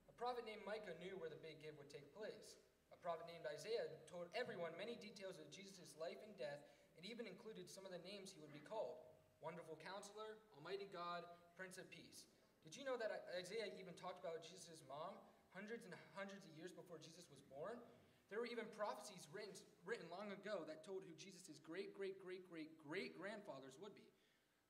A 0.07 0.15
prophet 0.15 0.45
named 0.45 0.61
Micah 0.69 0.95
knew 1.01 1.17
where 1.17 1.33
the 1.33 1.41
big 1.41 1.57
give 1.65 1.75
would 1.81 1.89
take 1.89 2.07
place. 2.13 2.61
A 2.93 2.99
prophet 3.01 3.25
named 3.25 3.49
Isaiah 3.49 3.89
told 4.05 4.29
everyone 4.37 4.71
many 4.77 4.93
details 5.01 5.41
of 5.41 5.49
Jesus' 5.49 5.97
life 5.97 6.21
and 6.23 6.37
death, 6.37 6.61
and 6.95 7.03
even 7.09 7.25
included 7.25 7.65
some 7.71 7.89
of 7.89 7.91
the 7.95 8.03
names 8.05 8.29
he 8.29 8.39
would 8.43 8.53
be 8.53 8.61
called. 8.61 9.01
Wonderful 9.41 9.79
Counselor, 9.81 10.37
Almighty 10.59 10.87
God, 10.91 11.25
Prince 11.55 11.79
of 11.79 11.87
Peace. 11.89 12.27
Did 12.63 12.75
you 12.75 12.83
know 12.83 12.99
that 12.99 13.31
Isaiah 13.39 13.71
even 13.79 13.95
talked 13.95 14.19
about 14.19 14.43
Jesus' 14.43 14.83
mom 14.83 15.15
hundreds 15.59 15.83
and 15.83 15.91
hundreds 16.15 16.47
of 16.47 16.55
years 16.55 16.71
before 16.71 16.95
Jesus 17.03 17.27
was 17.27 17.43
born? 17.51 17.75
There 18.31 18.39
were 18.39 18.47
even 18.47 18.63
prophecies 18.79 19.27
written, 19.35 19.51
written 19.83 20.07
long 20.07 20.31
ago 20.31 20.63
that 20.71 20.87
told 20.87 21.03
who 21.03 21.11
Jesus' 21.19 21.59
great, 21.59 21.91
great, 21.99 22.15
great, 22.23 22.47
great, 22.47 22.71
great 22.87 23.19
grandfathers 23.19 23.75
would 23.83 23.91
be. 23.99 24.07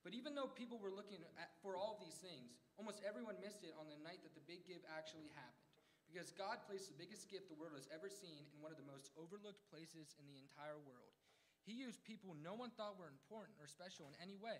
But 0.01 0.17
even 0.17 0.33
though 0.33 0.49
people 0.49 0.81
were 0.81 0.89
looking 0.89 1.21
at, 1.37 1.53
for 1.61 1.77
all 1.77 2.01
these 2.01 2.17
things, 2.17 2.57
almost 2.81 3.05
everyone 3.05 3.37
missed 3.37 3.61
it 3.61 3.77
on 3.77 3.85
the 3.85 3.99
night 4.01 4.25
that 4.25 4.33
the 4.33 4.41
big 4.49 4.65
give 4.65 4.81
actually 4.89 5.29
happened. 5.37 5.69
Because 6.09 6.33
God 6.33 6.65
placed 6.65 6.89
the 6.89 6.97
biggest 6.97 7.29
gift 7.29 7.51
the 7.51 7.59
world 7.59 7.77
has 7.77 7.85
ever 7.93 8.09
seen 8.09 8.47
in 8.49 8.57
one 8.63 8.73
of 8.73 8.81
the 8.81 8.89
most 8.89 9.13
overlooked 9.13 9.61
places 9.69 10.17
in 10.17 10.25
the 10.25 10.41
entire 10.41 10.79
world. 10.81 11.13
He 11.61 11.77
used 11.77 12.01
people 12.01 12.33
no 12.39 12.57
one 12.57 12.73
thought 12.73 12.97
were 12.97 13.11
important 13.11 13.59
or 13.61 13.69
special 13.69 14.09
in 14.09 14.17
any 14.17 14.39
way. 14.39 14.57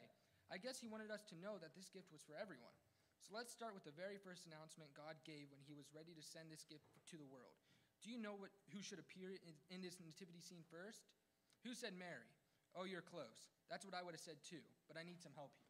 I 0.51 0.61
guess 0.61 0.77
He 0.77 0.91
wanted 0.91 1.09
us 1.09 1.25
to 1.31 1.41
know 1.41 1.57
that 1.63 1.73
this 1.73 1.89
gift 1.89 2.11
was 2.13 2.21
for 2.21 2.37
everyone. 2.37 2.75
So 3.19 3.35
let's 3.35 3.51
start 3.51 3.75
with 3.75 3.83
the 3.83 3.93
very 3.93 4.17
first 4.17 4.47
announcement 4.47 4.95
God 4.95 5.19
gave 5.27 5.51
when 5.51 5.61
He 5.67 5.75
was 5.75 5.91
ready 5.91 6.15
to 6.15 6.23
send 6.23 6.49
this 6.49 6.65
gift 6.65 6.87
to 7.11 7.15
the 7.19 7.27
world. 7.27 7.59
Do 7.99 8.09
you 8.09 8.17
know 8.17 8.33
what, 8.33 8.49
who 8.71 8.79
should 8.79 8.97
appear 8.97 9.35
in, 9.43 9.53
in 9.69 9.79
this 9.83 9.99
nativity 9.99 10.39
scene 10.39 10.63
first? 10.71 11.03
Who 11.67 11.75
said 11.75 11.91
Mary? 11.99 12.31
Oh, 12.73 12.87
you're 12.87 13.03
close. 13.03 13.51
That's 13.67 13.83
what 13.83 13.93
I 13.93 14.01
would 14.01 14.15
have 14.15 14.23
said 14.23 14.39
too, 14.41 14.63
but 14.87 14.95
I 14.95 15.03
need 15.03 15.19
some 15.19 15.35
help 15.35 15.51
here. 15.51 15.69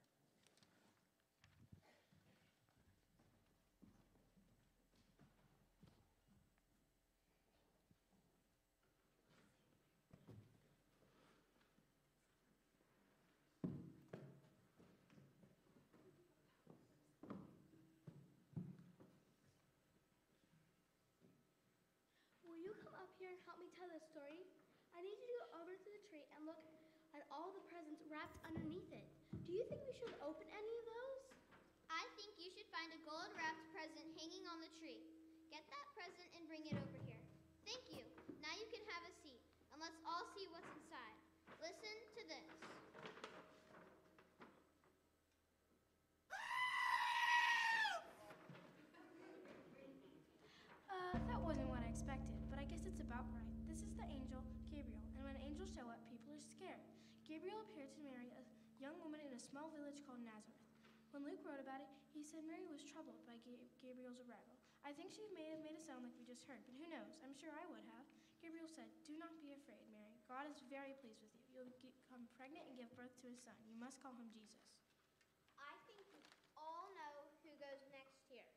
here 23.19 23.35
and 23.35 23.43
help 23.43 23.59
me 23.59 23.69
tell 23.80 23.88
this 23.96 24.04
story? 24.12 24.44
I 24.92 25.00
need 25.00 25.15
you 25.15 25.28
to 25.32 25.38
go 25.39 25.63
over 25.63 25.72
to 25.72 25.88
the 25.88 26.04
tree 26.12 26.28
and 26.36 26.44
look 26.44 26.60
at 27.15 27.24
all 27.32 27.56
the 27.56 27.63
presents 27.72 28.04
wrapped 28.12 28.36
underneath 28.44 28.92
it. 28.92 29.08
Do 29.48 29.56
you 29.56 29.63
think 29.72 29.80
we 29.88 29.96
should 29.96 30.12
open 30.20 30.44
any 30.52 30.74
of 30.84 30.86
those? 30.92 31.24
I 31.88 32.04
think 32.20 32.36
you 32.36 32.52
should 32.52 32.68
find 32.76 32.92
a 32.92 33.00
gold 33.08 33.32
wrapped 33.39 33.63
present 33.72 34.04
hanging 34.20 34.44
on 34.52 34.60
the 34.60 34.68
tree. 34.84 35.00
Get 35.48 35.63
that 35.63 35.88
present 35.96 36.28
small 59.49 59.73
village 59.73 59.97
called 60.05 60.21
Nazareth. 60.21 60.62
When 61.09 61.25
Luke 61.25 61.41
wrote 61.41 61.57
about 61.57 61.81
it, 61.81 61.89
he 62.13 62.21
said 62.21 62.45
Mary 62.45 62.69
was 62.69 62.85
troubled 62.85 63.17
by 63.25 63.41
Gabriel's 63.81 64.21
arrival. 64.21 64.53
I 64.85 64.93
think 64.93 65.09
she 65.09 65.25
may 65.33 65.49
have 65.49 65.65
made 65.65 65.73
a 65.73 65.81
sound 65.81 66.05
like 66.05 66.13
we 66.21 66.21
just 66.21 66.45
heard, 66.45 66.62
but 66.69 66.77
who 66.77 66.85
knows? 66.85 67.17
I'm 67.25 67.33
sure 67.33 67.49
I 67.49 67.65
would 67.73 67.81
have. 67.97 68.05
Gabriel 68.45 68.69
said, 68.69 68.93
Do 69.09 69.17
not 69.17 69.33
be 69.41 69.49
afraid, 69.57 69.89
Mary. 69.89 70.21
God 70.29 70.45
is 70.45 70.62
very 70.69 70.93
pleased 71.01 71.25
with 71.25 71.33
you. 71.33 71.41
You'll 71.49 71.73
become 71.81 72.29
pregnant 72.38 72.69
and 72.69 72.77
give 72.77 72.93
birth 72.93 73.12
to 73.25 73.33
a 73.33 73.35
son. 73.41 73.57
You 73.65 73.73
must 73.81 73.97
call 74.05 74.13
him 74.13 74.29
Jesus. 74.29 74.62
I 75.57 75.73
think 75.89 76.05
we 76.13 76.21
all 76.53 76.93
know 76.93 77.33
who 77.41 77.51
goes 77.57 77.81
next 77.89 78.21
here. 78.29 78.47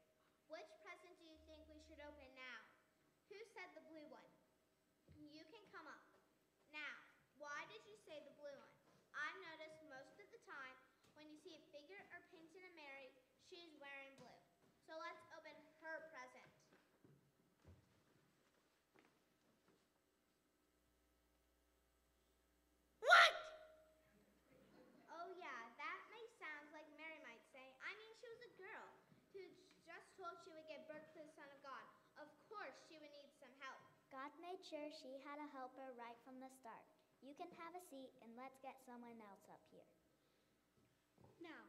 Which 0.53 0.69
present 0.85 1.17
do 1.17 1.25
you 1.25 1.41
think 1.49 1.65
we 1.73 1.81
should 1.81 2.05
open 2.05 2.29
now? 2.37 2.61
Who 3.33 3.41
said 3.57 3.73
the 3.73 3.83
blue 3.89 4.13
one? 4.13 4.29
You 5.17 5.43
can 5.49 5.65
come 5.73 5.89
up. 5.89 6.05
Now, 6.69 7.01
why 7.41 7.65
did 7.73 7.81
you 7.89 7.97
say 8.05 8.21
the 8.29 8.37
blue 8.37 8.55
one? 8.61 8.77
I've 9.17 9.41
noticed 9.41 9.81
most 9.89 10.21
of 10.21 10.29
the 10.29 10.41
time 10.45 10.77
when 11.17 11.29
you 11.29 11.37
see 11.37 11.55
a 11.55 11.63
figure 11.71 12.01
or 12.11 12.21
painting 12.33 12.65
a 12.65 12.73
Mary, 12.73 13.13
she's 13.47 13.77
wearing 13.77 14.17
blue. 14.17 14.41
So 14.89 14.97
let's 14.97 15.21
open 15.37 15.55
her 15.85 15.97
present. 16.11 16.51
What? 23.05 23.33
Oh 25.13 25.29
yeah, 25.37 25.61
that 25.79 26.01
may 26.09 26.25
sound 26.41 26.73
like 26.73 26.89
Mary 26.97 27.21
might 27.23 27.45
say. 27.53 27.71
I 27.85 27.93
mean, 28.01 28.13
she 28.17 28.27
was 28.27 28.41
a 28.43 28.53
girl 28.57 28.87
who 29.37 29.45
just 29.85 30.09
told 30.17 30.33
she 30.43 30.51
would 30.57 30.67
give 30.67 30.83
birth 30.89 31.07
to 31.15 31.21
the 31.21 31.33
Son 31.37 31.47
of 31.53 31.61
God. 31.61 31.85
Of 32.19 32.29
course, 32.49 32.75
she 32.89 32.97
would 32.97 33.13
need 33.13 33.31
some 33.37 33.53
help. 33.61 33.79
God 34.09 34.33
made 34.63 34.79
sure 34.79 34.95
she 34.95 35.19
had 35.27 35.43
a 35.43 35.49
helper 35.59 35.91
right 35.99 36.15
from 36.23 36.39
the 36.39 36.47
start. 36.63 36.87
You 37.19 37.35
can 37.35 37.51
have 37.59 37.75
a 37.75 37.83
seat 37.91 38.15
and 38.23 38.31
let's 38.39 38.55
get 38.63 38.79
someone 38.87 39.19
else 39.19 39.43
up 39.51 39.59
here. 39.75 39.91
Now, 41.43 41.67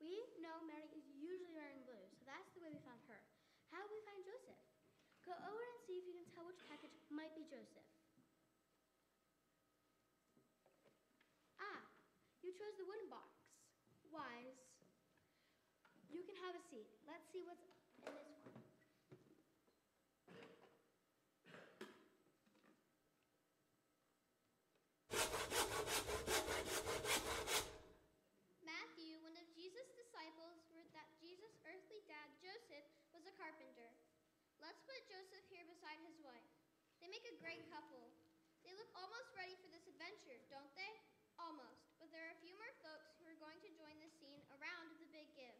we 0.00 0.16
know 0.40 0.56
Mary 0.64 0.88
is 0.96 1.04
usually 1.12 1.52
wearing 1.52 1.84
blue, 1.84 2.00
so 2.16 2.24
that's 2.24 2.48
the 2.56 2.64
way 2.64 2.72
we 2.72 2.80
found 2.88 3.04
her. 3.12 3.20
How 3.68 3.84
did 3.84 3.92
we 3.92 4.00
find 4.08 4.24
Joseph? 4.24 4.64
Go 5.28 5.36
over 5.44 5.60
and 5.60 5.78
see 5.84 6.00
if 6.00 6.08
you 6.08 6.16
can 6.16 6.24
tell 6.32 6.48
which 6.48 6.56
package 6.72 6.96
might 7.12 7.36
be 7.36 7.44
Joseph. 7.44 7.84
Ah, 11.60 11.84
you 12.40 12.56
chose 12.56 12.72
the 12.80 12.88
wooden 12.88 13.12
box. 13.12 13.28
Wise. 14.08 14.56
You 16.08 16.24
can 16.24 16.40
have 16.48 16.56
a 16.56 16.64
seat. 16.72 16.88
Let's 17.04 17.28
see 17.28 17.44
what's 17.44 17.60
in 17.60 17.76
this 17.76 18.24
one. 18.40 18.52
Carpenter. 33.42 33.90
Let's 34.62 34.78
put 34.86 35.02
Joseph 35.10 35.42
here 35.50 35.66
beside 35.66 35.98
his 36.06 36.14
wife. 36.22 36.46
They 37.02 37.10
make 37.10 37.26
a 37.26 37.34
great 37.42 37.66
couple. 37.74 38.14
They 38.62 38.70
look 38.78 38.86
almost 38.94 39.34
ready 39.34 39.58
for 39.58 39.66
this 39.66 39.82
adventure, 39.90 40.38
don't 40.46 40.70
they? 40.78 40.94
Almost. 41.42 41.82
But 41.98 42.14
there 42.14 42.22
are 42.22 42.32
a 42.32 42.38
few 42.38 42.54
more 42.54 42.70
folks 42.86 43.18
who 43.18 43.26
are 43.26 43.42
going 43.42 43.58
to 43.66 43.70
join 43.74 43.98
the 43.98 44.08
scene 44.22 44.46
around 44.54 44.94
the 45.02 45.10
big 45.10 45.26
give. 45.34 45.58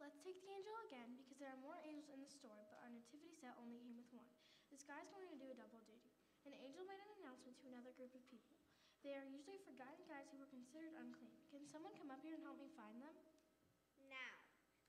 Let's 0.00 0.16
take 0.24 0.40
the 0.40 0.48
angel 0.48 0.72
again 0.88 1.20
because 1.20 1.36
there 1.36 1.52
are 1.52 1.60
more 1.60 1.78
angels 1.84 2.08
in 2.10 2.24
the 2.24 2.32
story, 2.32 2.64
but 2.72 2.80
our 2.80 2.90
nativity 2.90 3.36
set 3.38 3.54
only 3.60 3.78
came 3.84 4.00
with 4.00 4.08
one. 4.10 4.32
This 4.72 4.82
guy's 4.88 5.12
going 5.12 5.28
to 5.28 5.38
do 5.38 5.52
a 5.52 5.56
double 5.58 5.84
duty. 5.84 6.10
An 6.48 6.56
angel 6.58 6.88
made 6.88 6.98
an 6.98 7.12
announcement 7.20 7.60
to 7.60 7.68
another 7.68 7.92
group 7.94 8.16
of 8.16 8.24
people. 8.32 8.57
They 9.06 9.14
are 9.14 9.26
usually 9.30 9.62
forgotten 9.62 10.02
guys 10.10 10.26
who 10.34 10.42
were 10.42 10.50
considered 10.50 10.90
unclean. 10.98 11.38
Can 11.54 11.62
someone 11.70 11.94
come 11.94 12.10
up 12.10 12.18
here 12.18 12.34
and 12.34 12.42
help 12.42 12.58
me 12.58 12.66
find 12.74 12.98
them? 12.98 13.14
Now, 14.10 14.34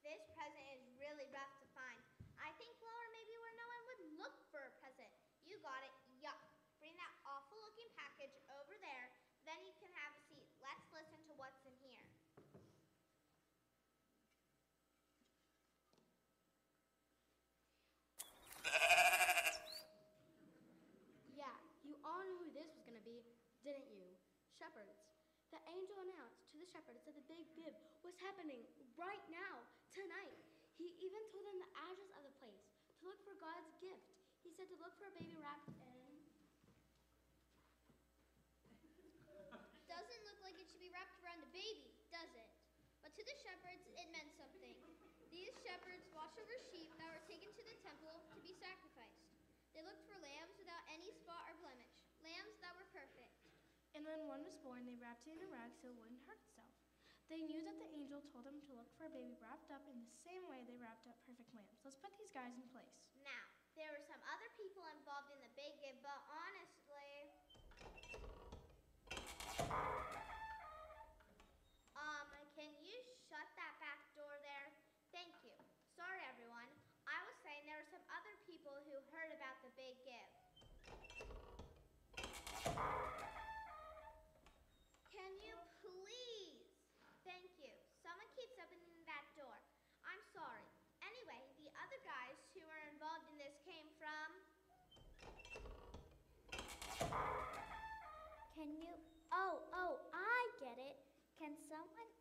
this 0.02 0.18
present 0.34 0.66
is 0.74 0.82
really 0.98 1.30
rough 1.30 1.54
to 1.62 1.68
find. 1.78 2.02
I 2.42 2.50
think 2.58 2.74
lower 2.82 3.08
maybe 3.14 3.38
where 3.38 3.54
no 3.54 3.70
one 3.70 3.82
would 3.86 4.02
look 4.18 4.34
for 4.50 4.66
a 4.66 4.74
present. 4.82 5.14
You 5.46 5.62
got 5.62 5.86
it. 5.86 5.94
Yuck. 6.26 6.42
Bring 6.82 6.98
that 6.98 7.14
awful 7.22 7.62
looking 7.62 7.86
package 7.94 8.34
over 8.58 8.74
there. 8.82 9.14
Then 9.46 9.62
you 9.62 9.78
can 9.78 9.94
have 9.94 10.18
a 10.18 10.22
seat. 10.26 10.50
Let's 10.58 10.90
listen 10.90 11.22
to 11.30 11.34
what's 11.38 11.62
in 11.70 11.78
here. 11.78 12.02
yeah, 21.38 21.56
you 21.86 21.94
all 22.02 22.26
knew 22.26 22.38
who 22.42 22.50
this 22.58 22.68
was 22.74 22.82
going 22.84 22.98
to 22.98 23.06
be, 23.06 23.22
didn't 23.64 23.90
you? 23.92 24.08
Shepherds. 24.56 25.00
The 25.50 25.62
angel 25.66 25.98
announced 26.06 26.46
to 26.54 26.62
the 26.62 26.70
shepherds 26.70 27.02
that 27.10 27.18
the 27.18 27.26
big 27.26 27.42
give 27.58 27.74
was 28.06 28.14
happening 28.22 28.62
right 28.96 29.26
now, 29.34 29.66
tonight. 29.90 30.38
He 30.78 30.94
even 31.02 31.24
told 31.34 31.44
them 31.50 31.58
the 31.58 31.72
address 31.90 32.12
of 32.16 32.24
the 32.24 32.34
place, 32.38 32.66
to 33.02 33.02
look 33.10 33.20
for 33.26 33.36
God's 33.42 33.74
gift. 33.82 34.14
He 34.46 34.54
said 34.54 34.70
to 34.72 34.78
look 34.80 34.94
for 35.02 35.10
a 35.10 35.14
baby 35.18 35.36
wrapped 35.42 35.68
in. 35.68 36.08
Doesn't 39.90 40.22
look 40.24 40.40
like 40.46 40.56
it 40.62 40.70
should 40.70 40.80
be 40.80 40.94
wrapped 40.94 41.18
around 41.26 41.42
a 41.44 41.50
baby, 41.50 41.92
does 42.14 42.32
it? 42.38 42.50
But 43.02 43.12
to 43.18 43.22
the 43.26 43.36
shepherds, 43.42 43.84
it 43.90 44.08
meant 44.14 44.32
something. 44.38 44.78
These 45.34 45.54
shepherds 45.66 46.06
watched 46.14 46.38
over 46.38 46.58
sheep 46.70 46.94
that 47.02 47.10
were 47.10 47.26
taken 47.26 47.50
to 47.50 47.64
the 47.66 47.76
temple 47.82 48.16
to 48.34 48.40
be 48.40 48.54
sacrificed. 48.62 49.26
They 49.74 49.82
looked 49.82 50.06
for 50.06 50.18
lambs 50.22 50.56
without 50.62 50.84
any 50.94 51.10
spot 51.12 51.44
or 51.50 51.56
blemish, 51.60 51.92
lambs 52.22 52.56
that 52.62 52.74
were 52.78 52.88
perfect. 52.94 53.29
And 54.00 54.08
when 54.08 54.32
one 54.32 54.48
was 54.48 54.56
born, 54.64 54.88
they 54.88 54.96
wrapped 54.96 55.28
it 55.28 55.36
in 55.36 55.44
a 55.44 55.52
rag 55.52 55.76
so 55.76 55.92
it 55.92 56.00
wouldn't 56.00 56.24
hurt 56.24 56.40
itself. 56.40 56.72
They 57.28 57.44
knew 57.44 57.60
that 57.68 57.76
the 57.84 57.90
angel 57.92 58.24
told 58.32 58.48
them 58.48 58.56
to 58.64 58.72
look 58.72 58.88
for 58.96 59.04
a 59.04 59.12
baby 59.12 59.36
wrapped 59.44 59.68
up 59.76 59.84
in 59.92 60.00
the 60.00 60.08
same 60.24 60.40
way 60.48 60.64
they 60.64 60.80
wrapped 60.80 61.04
up 61.12 61.20
perfect 61.28 61.52
lambs. 61.52 61.84
Let's 61.84 62.00
put 62.00 62.16
these 62.16 62.32
guys 62.32 62.56
in 62.56 62.64
place. 62.72 62.96
Now, 63.28 63.44
there 63.76 63.92
were 63.92 64.00
some 64.08 64.24
other 64.32 64.48
people 64.56 64.88
involved 64.96 65.36
in 65.36 65.44
the 65.44 65.52
big 65.52 65.76
give, 65.84 66.00
but 66.00 66.16
honestly. 66.32 67.28
Can 98.60 98.76
you? 98.76 98.92
Oh, 99.32 99.64
oh, 99.72 100.04
I 100.12 100.40
get 100.60 100.76
it. 100.76 101.00
Can 101.40 101.56
someone? 101.64 102.12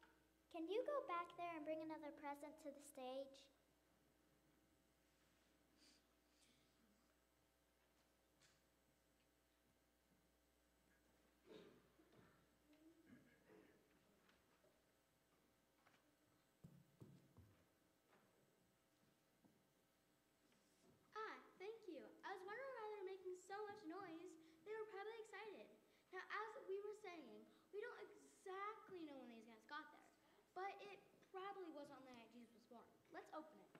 Can 0.54 0.70
you 0.70 0.78
go 0.86 0.98
back 1.10 1.34
there 1.34 1.50
and 1.58 1.66
bring 1.66 1.82
another 1.82 2.14
present 2.14 2.54
to 2.62 2.70
the 2.70 2.78
stage? 2.78 3.42
Ah, 21.18 21.34
thank 21.58 21.82
you. 21.90 21.98
I 22.22 22.30
was 22.30 22.46
wondering 22.46 22.70
why 22.78 22.84
they 22.86 22.96
were 23.02 23.10
making 23.10 23.34
so 23.42 23.58
much 23.66 23.82
noise. 23.90 24.38
They 24.62 24.70
were 24.78 24.86
probably 24.86 25.18
excited. 25.18 25.66
Now, 26.12 26.24
as 26.24 26.50
we 26.64 26.76
were 26.80 26.96
saying, 27.04 27.44
we 27.72 27.80
don't 27.84 28.00
exactly 28.00 29.00
know 29.04 29.16
when 29.20 29.28
these 29.28 29.44
guys 29.44 29.60
got 29.68 29.84
there, 29.92 30.08
but 30.56 30.72
it 30.80 30.98
probably 31.28 31.68
was 31.76 31.88
on 31.92 32.00
the 32.08 32.12
night 32.16 32.32
Jesus 32.32 32.48
was 32.56 32.64
born. 32.72 32.88
Let's 33.12 33.28
open 33.36 33.60
it. 33.60 33.76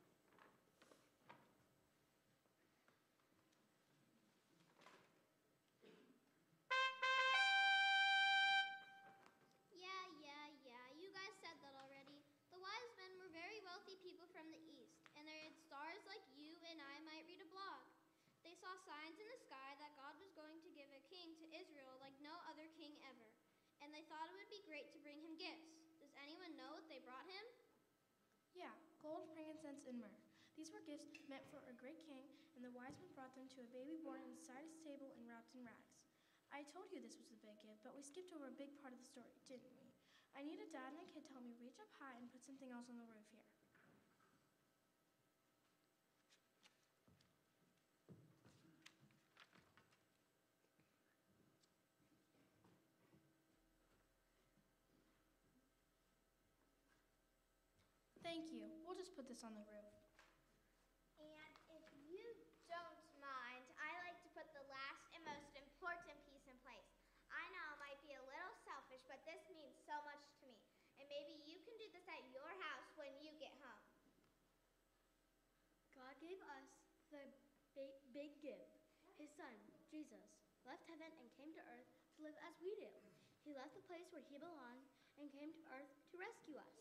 Yeah, 9.73 10.05
yeah, 10.21 10.45
yeah. 10.69 10.85
You 11.01 11.09
guys 11.17 11.33
said 11.41 11.57
that 11.65 11.75
already. 11.81 12.21
The 12.53 12.61
wise 12.61 12.93
men 13.01 13.17
were 13.17 13.33
very 13.33 13.57
wealthy 13.65 13.97
people 14.05 14.29
from 14.37 14.53
the 14.53 14.61
east, 14.61 15.01
and 15.17 15.25
they 15.25 15.49
had 15.49 15.57
stars 15.65 16.05
like 16.05 16.25
you 16.37 16.53
and 16.69 16.77
I 16.77 17.01
might 17.09 17.25
read 17.25 17.41
a 17.41 17.49
blog. 17.49 17.89
They 18.45 18.53
saw 18.61 18.77
signs 18.85 19.17
in 19.17 19.29
the 19.29 19.41
sky 19.49 19.77
that 19.81 19.97
God 19.97 20.13
was 20.21 20.31
going 20.37 20.61
to 20.61 20.71
king 21.29 21.37
to 21.45 21.61
Israel 21.61 21.93
like 22.01 22.17
no 22.25 22.33
other 22.49 22.65
king 22.81 22.97
ever, 23.05 23.29
and 23.85 23.93
they 23.93 24.01
thought 24.09 24.33
it 24.33 24.37
would 24.41 24.49
be 24.49 24.65
great 24.65 24.89
to 24.97 25.05
bring 25.05 25.21
him 25.21 25.37
gifts. 25.37 25.77
Does 26.01 26.17
anyone 26.25 26.57
know 26.57 26.73
what 26.73 26.89
they 26.89 27.05
brought 27.05 27.29
him? 27.29 27.45
Yeah, 28.57 28.73
gold, 29.05 29.29
frankincense, 29.37 29.85
and 29.85 30.01
myrrh. 30.01 30.25
These 30.57 30.73
were 30.73 30.81
gifts 30.89 31.13
meant 31.29 31.45
for 31.53 31.61
a 31.69 31.77
great 31.77 32.01
king, 32.09 32.25
and 32.57 32.65
the 32.65 32.73
wise 32.73 32.97
men 32.97 33.13
brought 33.13 33.37
them 33.37 33.45
to 33.53 33.61
a 33.61 33.69
baby 33.77 34.01
born 34.01 34.25
inside 34.25 34.65
a 34.65 34.73
stable 34.73 35.13
and 35.21 35.29
wrapped 35.29 35.53
in 35.53 35.61
rags. 35.69 36.01
I 36.49 36.65
told 36.73 36.89
you 36.89 37.05
this 37.05 37.21
was 37.21 37.29
the 37.29 37.45
big 37.45 37.61
gift, 37.61 37.85
but 37.85 37.93
we 37.93 38.01
skipped 38.01 38.33
over 38.33 38.49
a 38.49 38.57
big 38.57 38.73
part 38.81 38.97
of 38.97 39.01
the 39.05 39.05
story, 39.05 39.37
didn't 39.45 39.77
we? 39.77 39.93
I 40.33 40.41
need 40.41 40.65
a 40.65 40.73
dad 40.73 40.97
and 40.97 41.05
a 41.05 41.09
kid 41.13 41.29
to 41.29 41.33
help 41.37 41.45
me 41.45 41.53
reach 41.61 41.77
up 41.77 41.93
high 42.01 42.17
and 42.17 42.33
put 42.33 42.41
something 42.41 42.73
else 42.73 42.89
on 42.89 42.97
the 42.97 43.05
roof 43.05 43.29
here. 43.29 43.48
Thank 58.39 58.55
you. 58.55 58.71
We'll 58.87 58.95
just 58.95 59.19
put 59.19 59.27
this 59.27 59.43
on 59.43 59.51
the 59.51 59.67
roof. 59.67 59.91
And 61.19 61.51
if 61.75 61.83
you 62.07 62.23
don't 62.71 63.03
mind, 63.19 63.67
I 63.75 63.91
like 64.07 64.23
to 64.23 64.31
put 64.31 64.47
the 64.55 64.63
last 64.71 65.03
and 65.11 65.27
most 65.27 65.51
important 65.59 66.15
piece 66.23 66.47
in 66.47 66.55
place. 66.63 66.87
I 67.35 67.43
know 67.51 67.67
it 67.75 67.83
might 67.83 67.99
be 68.07 68.15
a 68.15 68.23
little 68.23 68.55
selfish, 68.63 69.03
but 69.11 69.19
this 69.27 69.43
means 69.51 69.75
so 69.83 69.99
much 70.07 70.23
to 70.39 70.47
me. 70.47 70.55
And 71.03 71.11
maybe 71.11 71.35
you 71.51 71.59
can 71.67 71.75
do 71.83 71.91
this 71.91 72.07
at 72.07 72.23
your 72.31 72.47
house 72.63 72.87
when 72.95 73.11
you 73.19 73.35
get 73.43 73.59
home. 73.59 73.83
God 75.99 76.15
gave 76.23 76.39
us 76.63 76.71
the 77.11 77.27
big, 77.75 77.91
big 78.15 78.39
gift. 78.39 78.87
His 79.19 79.35
son, 79.35 79.51
Jesus, 79.91 80.31
left 80.63 80.87
heaven 80.87 81.11
and 81.11 81.27
came 81.35 81.51
to 81.59 81.63
earth 81.75 81.91
to 82.15 82.23
live 82.23 82.39
as 82.47 82.55
we 82.63 82.71
do. 82.79 82.95
He 83.43 83.51
left 83.59 83.75
the 83.75 83.83
place 83.91 84.07
where 84.15 84.23
he 84.31 84.39
belonged 84.39 84.87
and 85.19 85.27
came 85.27 85.51
to 85.51 85.63
earth 85.75 85.91
to 86.15 86.23
rescue 86.23 86.55
us. 86.55 86.79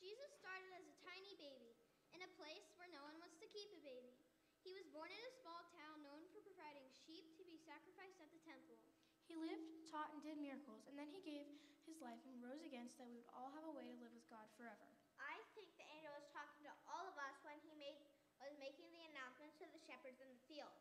Jesus 0.00 0.32
started 0.40 0.72
as 0.80 0.88
a 0.88 0.96
tiny 1.04 1.29
baby 1.40 1.72
in 2.12 2.20
a 2.20 2.30
place 2.36 2.68
where 2.76 2.92
no 2.92 3.00
one 3.02 3.16
wants 3.18 3.40
to 3.40 3.48
keep 3.48 3.72
a 3.72 3.80
baby. 3.80 4.12
He 4.60 4.76
was 4.76 4.84
born 4.92 5.08
in 5.08 5.22
a 5.24 5.38
small 5.40 5.64
town 5.72 6.04
known 6.04 6.28
for 6.30 6.44
providing 6.44 6.84
sheep 6.92 7.32
to 7.40 7.42
be 7.48 7.56
sacrificed 7.64 8.20
at 8.20 8.28
the 8.28 8.44
temple. 8.44 8.76
He 9.24 9.34
lived, 9.40 9.88
taught, 9.88 10.12
and 10.12 10.20
did 10.20 10.36
miracles, 10.36 10.84
and 10.84 11.00
then 11.00 11.08
he 11.08 11.24
gave 11.24 11.48
his 11.88 11.96
life 12.04 12.20
and 12.28 12.36
rose 12.44 12.60
again 12.62 12.92
so 12.92 13.00
that 13.00 13.08
we 13.08 13.16
would 13.16 13.32
all 13.32 13.48
have 13.56 13.64
a 13.64 13.72
way 13.72 13.88
to 13.88 13.96
live 14.04 14.12
with 14.12 14.28
God 14.28 14.44
forever. 14.60 14.84
I 15.16 15.40
think 15.56 15.72
the 15.80 15.88
angel 15.96 16.12
was 16.12 16.28
talking 16.30 16.60
to 16.68 16.72
all 16.92 17.08
of 17.08 17.16
us 17.16 17.36
when 17.42 17.56
he 17.64 17.72
made 17.80 17.96
was 18.40 18.56
making 18.56 18.88
the 18.90 19.04
announcement 19.12 19.52
to 19.60 19.68
the 19.68 19.80
shepherds 19.84 20.18
in 20.18 20.28
the 20.32 20.44
field. 20.48 20.72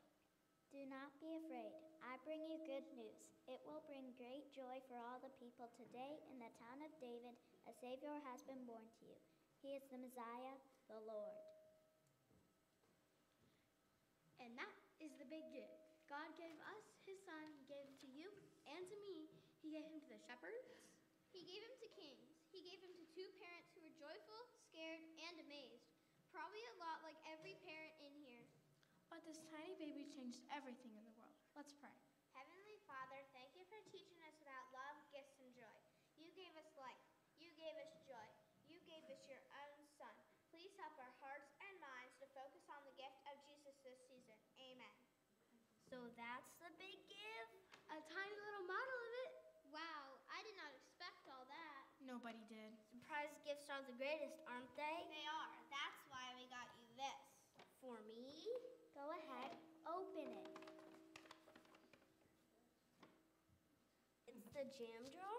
Do 0.72 0.82
not 0.88 1.12
be 1.20 1.36
afraid. 1.36 1.76
I 2.00 2.16
bring 2.24 2.48
you 2.48 2.58
good 2.64 2.88
news. 2.96 3.20
It 3.52 3.60
will 3.68 3.84
bring 3.90 4.16
great 4.16 4.54
joy 4.56 4.80
for 4.88 4.96
all 4.96 5.20
the 5.20 5.34
people 5.42 5.68
today 5.76 6.24
in 6.32 6.40
the 6.40 6.54
town 6.56 6.80
of 6.86 6.92
David. 7.04 7.36
A 7.68 7.74
Savior 7.76 8.16
has 8.32 8.46
been 8.48 8.64
born 8.64 8.88
to 8.88 9.04
you. 9.06 9.20
He 9.60 9.76
is 9.76 9.84
the 9.92 10.00
Messiah, 10.00 10.56
the 10.88 11.00
Lord. 11.04 11.36
And 14.40 14.56
that 14.56 14.76
is 15.04 15.12
the 15.20 15.28
big 15.28 15.44
gift. 15.52 15.80
God 16.08 16.32
gave 16.40 16.56
us 16.72 16.86
his 17.04 17.20
son, 17.28 17.46
gave 17.68 17.84
him 17.84 17.98
to 18.02 18.10
you 18.10 18.28
and 18.72 18.82
to 18.88 18.96
me. 19.04 19.30
He 19.60 19.76
gave 19.76 19.86
him 19.86 20.00
to 20.00 20.10
the 20.10 20.22
shepherds. 20.24 20.80
He 21.30 21.46
gave 21.46 21.62
him 21.62 21.76
to 21.86 21.90
kings. 21.94 22.34
He 22.50 22.66
gave 22.66 22.82
him 22.82 22.96
to 22.98 23.06
two 23.14 23.30
parents 23.38 23.70
who 23.76 23.86
were 23.86 23.94
joyful, 23.94 24.42
scared, 24.72 25.04
and 25.30 25.36
amazed. 25.44 25.86
Probably 26.34 26.64
a 26.74 26.80
lot 26.82 27.06
like 27.06 27.20
every 27.30 27.60
parent 27.62 27.94
in 28.02 28.16
here. 28.26 28.48
But 29.12 29.22
this 29.26 29.42
tiny 29.54 29.78
baby 29.78 30.10
changed 30.10 30.42
everything 30.50 30.94
in 30.98 31.04
the 31.06 31.14
world. 31.18 31.36
Let's 31.54 31.74
pray. 31.78 31.94
Heavenly 32.34 32.78
Father, 32.90 33.20
thank 33.36 33.54
you 33.54 33.66
for 33.70 33.78
teaching 33.94 34.22
us 34.26 34.38
about 34.42 34.66
love, 34.74 34.98
gifts, 35.14 35.38
and 35.42 35.52
joy. 35.54 35.78
You 36.18 36.30
gave 36.34 36.54
us 36.58 36.70
life. 36.78 37.06
You 37.38 37.54
gave 37.58 37.76
us 37.78 37.92
joy. 38.06 38.28
You 38.70 38.78
gave 38.86 39.02
us 39.10 39.22
your 39.26 39.42
own 39.66 39.82
Son. 39.98 40.14
Please 40.54 40.74
help 40.78 40.94
our 41.02 41.14
hearts 41.22 41.50
and 41.62 41.74
minds 41.82 42.14
to 42.22 42.26
focus 42.38 42.66
on 42.70 42.82
the 42.86 42.94
gift 42.98 43.18
of 43.30 43.36
Jesus 43.50 43.76
this 43.82 43.98
season. 44.10 44.38
Amen. 44.62 44.94
So 45.90 45.98
that's 46.14 46.54
the 46.62 46.70
big 46.78 47.02
gift? 47.10 47.66
A 47.90 47.98
tiny 47.98 48.38
little 48.46 48.66
model 48.70 49.00
of 49.10 49.14
it. 49.26 49.32
Wow, 49.74 50.22
I 50.30 50.38
did 50.46 50.54
not 50.54 50.70
expect 50.78 51.26
all 51.26 51.50
that. 51.50 51.82
Nobody 52.06 52.46
did. 52.46 52.78
Surprise 52.94 53.34
gifts 53.42 53.66
are 53.74 53.82
the 53.90 53.98
greatest, 53.98 54.38
aren't 54.46 54.70
they? 54.78 54.98
They 55.10 55.26
are. 55.26 55.50
That's 55.74 56.02
why 56.14 56.30
we 56.38 56.46
got 56.54 56.70
you 56.78 56.86
this. 56.94 57.26
For 57.82 57.98
me? 58.14 58.38
Go 58.94 59.02
ahead, 59.18 59.58
open 59.90 60.30
it. 60.30 60.54
It's 64.30 64.46
the 64.54 64.70
jam 64.78 65.02
drawer? 65.10 65.39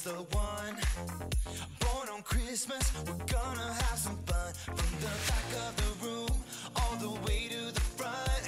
is 0.00 0.12
the 0.12 0.36
one. 0.36 0.76
Born 1.80 2.08
on 2.14 2.22
Christmas, 2.22 2.92
we're 3.06 3.24
gonna 3.26 3.72
have 3.72 3.98
some 3.98 4.16
fun. 4.26 4.52
From 4.76 5.00
the 5.00 5.14
back 5.28 5.48
of 5.66 5.72
the 5.76 6.06
room, 6.06 6.44
all 6.76 6.96
the 6.96 7.10
way 7.26 7.48
to 7.48 7.72
the 7.72 7.80
front, 7.80 8.46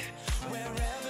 wherever. 0.51 1.02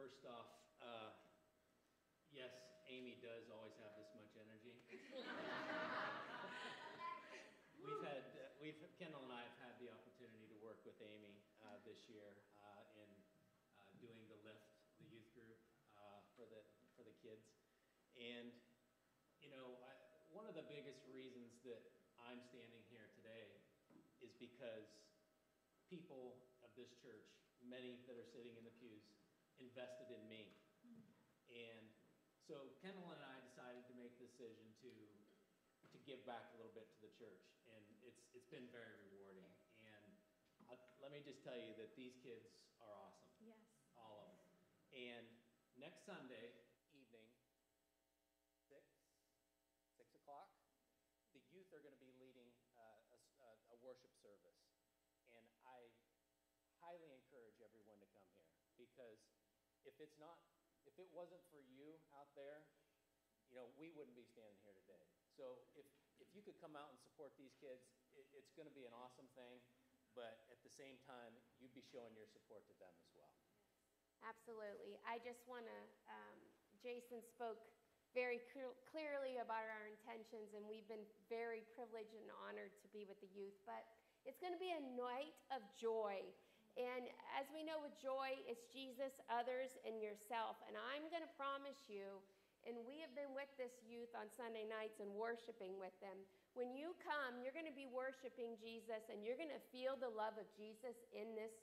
First 0.00 0.24
off, 0.24 0.48
uh, 0.80 1.12
yes, 2.32 2.48
Amy 2.88 3.20
does 3.20 3.52
always 3.52 3.76
have 3.84 3.92
this 4.00 4.08
much 4.16 4.32
energy. 4.32 4.80
we've 7.84 8.00
had, 8.00 8.24
uh, 8.32 8.48
we've, 8.64 8.80
Kendall 8.96 9.28
and 9.28 9.36
I 9.36 9.44
have 9.44 9.60
had 9.60 9.76
the 9.76 9.92
opportunity 9.92 10.48
to 10.48 10.56
work 10.64 10.80
with 10.88 10.96
Amy 11.04 11.36
uh, 11.68 11.84
this 11.84 12.08
year 12.08 12.32
uh, 12.64 12.80
in 12.96 13.12
uh, 13.76 13.92
doing 14.00 14.24
the 14.32 14.40
lift, 14.40 14.72
the 15.04 15.12
youth 15.12 15.28
group 15.36 15.60
uh, 15.92 16.24
for 16.32 16.48
the 16.48 16.64
for 16.96 17.04
the 17.04 17.12
kids, 17.20 17.44
and 18.16 18.56
you 19.44 19.52
know, 19.52 19.76
I, 19.84 19.92
one 20.32 20.48
of 20.48 20.56
the 20.56 20.64
biggest 20.64 21.04
reasons 21.12 21.60
that 21.68 21.84
I'm 22.24 22.40
standing 22.48 22.80
here 22.88 23.04
today 23.20 23.52
is 24.24 24.32
because 24.40 24.88
people 25.92 26.40
of 26.64 26.72
this 26.72 26.88
church, 27.04 27.28
many 27.60 28.00
that 28.08 28.16
are 28.16 28.28
sitting 28.32 28.56
in 28.56 28.64
the 28.64 28.72
pews, 28.80 28.99
invested 29.70 30.10
in 30.10 30.26
me. 30.26 30.50
And 31.46 31.86
so 32.42 32.74
Kendall 32.82 33.14
and 33.14 33.22
I 33.22 33.38
decided 33.38 33.86
to 33.86 33.94
make 33.94 34.18
the 34.18 34.26
decision 34.26 34.74
to 34.82 34.90
to 35.90 35.98
give 36.06 36.22
back 36.22 36.46
a 36.54 36.56
little 36.58 36.70
bit 36.70 36.86
to 36.94 36.98
the 37.02 37.10
church, 37.14 37.42
and 37.66 37.82
it's 38.02 38.22
it's 38.34 38.46
been 38.50 38.66
very 38.70 38.94
rewarding. 38.98 39.50
And 39.78 40.18
i 40.66 40.74
let 40.98 41.10
me 41.14 41.22
just 41.22 41.42
tell 41.42 41.56
you 41.58 41.74
that 41.78 41.94
these 41.94 42.14
kids 42.22 42.46
are 42.82 42.94
awesome, 42.94 43.30
Yes. 43.38 43.62
all 43.94 44.22
of 44.22 44.30
them. 44.34 44.46
And 44.94 45.26
next 45.78 46.02
Sunday 46.06 46.54
evening, 46.94 47.30
six 48.70 48.82
six 49.98 50.14
o'clock, 50.14 50.50
the 51.34 51.42
youth 51.50 51.70
are 51.74 51.82
going 51.82 51.94
to 51.94 52.02
be 52.02 52.12
leading 52.18 52.50
uh, 52.78 52.98
a, 53.14 53.18
a- 53.46 53.62
a 53.74 53.76
worship 53.82 54.10
service, 54.22 54.58
and 55.34 55.42
I 55.66 55.90
highly 56.78 57.10
encourage 57.14 57.58
everyone 57.62 57.98
to 58.02 58.08
come 58.14 58.26
here 58.34 58.50
because 58.78 59.18
if 59.88 59.96
it's 60.00 60.18
not 60.20 60.38
if 60.88 60.96
it 60.96 61.08
wasn't 61.12 61.42
for 61.52 61.60
you 61.60 62.00
out 62.16 62.32
there, 62.34 62.64
you 63.52 63.58
know, 63.58 63.68
we 63.76 63.90
wouldn't 63.92 64.16
be 64.16 64.24
standing 64.24 64.56
here 64.64 64.76
today. 64.86 65.04
So 65.34 65.60
if, 65.76 65.86
if 66.22 66.28
you 66.32 66.40
could 66.40 66.56
come 66.56 66.78
out 66.78 66.88
and 66.92 66.98
support 67.02 67.34
these 67.36 67.52
kids, 67.58 67.82
it, 68.16 68.26
it's 68.32 68.52
going 68.54 68.68
to 68.68 68.76
be 68.76 68.86
an 68.86 68.94
awesome 68.94 69.28
thing, 69.36 69.60
but 70.14 70.46
at 70.48 70.60
the 70.62 70.72
same 70.72 70.96
time, 71.04 71.34
you'd 71.58 71.74
be 71.74 71.84
showing 71.84 72.14
your 72.16 72.28
support 72.30 72.64
to 72.70 72.74
them 72.78 72.94
as 73.02 73.10
well. 73.14 73.34
Absolutely. 74.24 75.00
I 75.08 75.16
just 75.24 75.40
want 75.48 75.64
to, 75.64 75.80
um, 76.12 76.38
Jason 76.80 77.24
spoke 77.24 77.60
very 78.12 78.42
clear- 78.52 78.76
clearly 78.90 79.38
about 79.38 79.64
our 79.70 79.86
intentions, 79.86 80.52
and 80.52 80.66
we've 80.66 80.86
been 80.90 81.06
very 81.30 81.62
privileged 81.72 82.12
and 82.12 82.28
honored 82.44 82.74
to 82.82 82.88
be 82.90 83.06
with 83.06 83.18
the 83.22 83.30
youth. 83.32 83.56
But 83.64 83.86
it's 84.26 84.38
going 84.42 84.52
to 84.52 84.60
be 84.60 84.74
a 84.74 84.82
night 84.98 85.34
of 85.54 85.62
joy. 85.78 86.20
And 86.78 87.10
as 87.34 87.50
we 87.50 87.66
know 87.66 87.82
with 87.82 87.94
joy, 87.98 88.38
it's 88.46 88.70
Jesus, 88.70 89.18
others, 89.26 89.74
and 89.82 89.98
yourself. 89.98 90.62
And 90.70 90.78
I'm 90.78 91.10
going 91.10 91.24
to 91.24 91.34
promise 91.34 91.90
you, 91.90 92.22
and 92.62 92.76
we 92.84 93.00
have 93.02 93.10
been 93.16 93.32
with 93.32 93.50
this 93.56 93.80
youth 93.82 94.12
on 94.14 94.28
Sunday 94.30 94.68
nights 94.68 95.00
and 95.00 95.10
worshiping 95.16 95.80
with 95.80 95.94
them. 95.98 96.14
When 96.54 96.76
you 96.76 96.94
come, 97.00 97.40
you're 97.40 97.56
going 97.56 97.68
to 97.68 97.74
be 97.74 97.90
worshiping 97.90 98.54
Jesus, 98.60 99.08
and 99.10 99.24
you're 99.24 99.38
going 99.38 99.52
to 99.54 99.64
feel 99.74 99.96
the 99.96 100.12
love 100.12 100.36
of 100.38 100.46
Jesus 100.54 100.98
in 101.10 101.34
this 101.34 101.54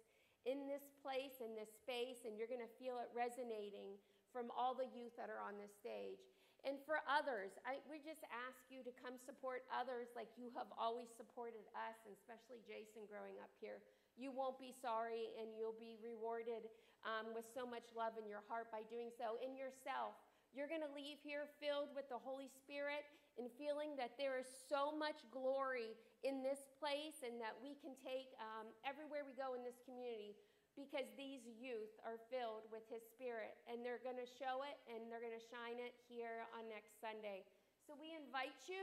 in 0.47 0.63
this 0.63 0.87
place, 1.03 1.43
in 1.43 1.51
this 1.59 1.67
space, 1.75 2.23
and 2.23 2.39
you're 2.39 2.47
going 2.47 2.63
to 2.63 2.75
feel 2.79 3.03
it 3.03 3.11
resonating 3.11 3.99
from 4.31 4.47
all 4.55 4.71
the 4.71 4.87
youth 4.95 5.11
that 5.19 5.27
are 5.27 5.43
on 5.43 5.59
this 5.59 5.75
stage. 5.75 6.23
And 6.63 6.79
for 6.87 7.03
others, 7.03 7.51
I, 7.67 7.83
we 7.91 7.99
just 7.99 8.23
ask 8.31 8.63
you 8.71 8.79
to 8.87 8.91
come 8.95 9.19
support 9.19 9.67
others 9.69 10.07
like 10.15 10.31
you 10.39 10.47
have 10.55 10.71
always 10.79 11.11
supported 11.19 11.67
us, 11.75 11.99
and 12.07 12.15
especially 12.15 12.63
Jason 12.63 13.03
growing 13.11 13.35
up 13.43 13.51
here. 13.59 13.83
You 14.17 14.33
won't 14.33 14.57
be 14.57 14.73
sorry, 14.73 15.31
and 15.37 15.53
you'll 15.53 15.77
be 15.77 15.95
rewarded 16.01 16.67
um, 17.05 17.31
with 17.37 17.45
so 17.53 17.63
much 17.69 17.93
love 17.93 18.17
in 18.17 18.25
your 18.25 18.41
heart 18.49 18.73
by 18.73 18.81
doing 18.89 19.13
so. 19.13 19.37
In 19.39 19.53
yourself, 19.53 20.17
you're 20.51 20.67
going 20.67 20.83
to 20.83 20.89
leave 20.89 21.21
here 21.21 21.45
filled 21.61 21.93
with 21.93 22.09
the 22.09 22.17
Holy 22.17 22.49
Spirit 22.49 23.05
and 23.37 23.45
feeling 23.61 23.93
that 23.93 24.17
there 24.17 24.41
is 24.41 24.49
so 24.49 24.89
much 24.89 25.21
glory 25.29 25.93
in 26.25 26.41
this 26.41 26.65
place 26.81 27.21
and 27.21 27.37
that 27.37 27.53
we 27.61 27.77
can 27.77 27.93
take 28.01 28.33
um, 28.41 28.65
everywhere 28.81 29.21
we 29.21 29.37
go 29.37 29.53
in 29.53 29.61
this 29.61 29.77
community 29.85 30.33
because 30.73 31.05
these 31.17 31.45
youth 31.57 31.93
are 32.01 32.21
filled 32.29 32.65
with 32.73 32.85
His 32.89 33.05
Spirit 33.05 33.57
and 33.69 33.85
they're 33.85 34.01
going 34.01 34.17
to 34.17 34.29
show 34.29 34.65
it 34.65 34.77
and 34.89 35.09
they're 35.09 35.21
going 35.21 35.37
to 35.37 35.47
shine 35.49 35.77
it 35.77 35.93
here 36.09 36.45
on 36.57 36.65
next 36.69 36.97
Sunday. 36.97 37.45
So 37.85 37.97
we 37.97 38.13
invite 38.13 38.57
you, 38.65 38.81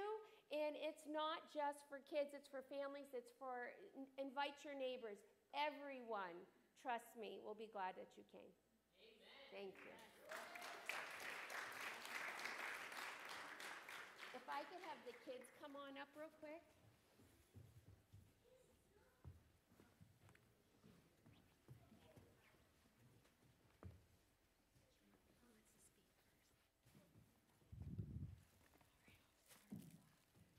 and 0.53 0.77
it's 0.77 1.07
not 1.09 1.47
just 1.49 1.87
for 1.89 2.03
kids, 2.11 2.37
it's 2.37 2.49
for 2.51 2.61
families, 2.69 3.09
it's 3.17 3.33
for 3.41 3.73
invite 4.19 4.59
your 4.61 4.77
neighbors. 4.77 5.23
Everyone, 5.55 6.37
trust 6.83 7.15
me, 7.17 7.41
will 7.47 7.57
be 7.57 7.71
glad 7.71 7.95
that 7.97 8.11
you 8.19 8.25
came. 8.35 8.53
Amen. 9.55 9.71
Thank 9.71 9.77
you. 9.87 9.95
If 14.35 14.45
I 14.51 14.67
could 14.67 14.83
have 14.91 14.99
the 15.07 15.15
kids 15.25 15.47
come 15.63 15.79
on 15.79 15.95
up 15.97 16.11
real 16.19 16.29
quick. 16.43 16.61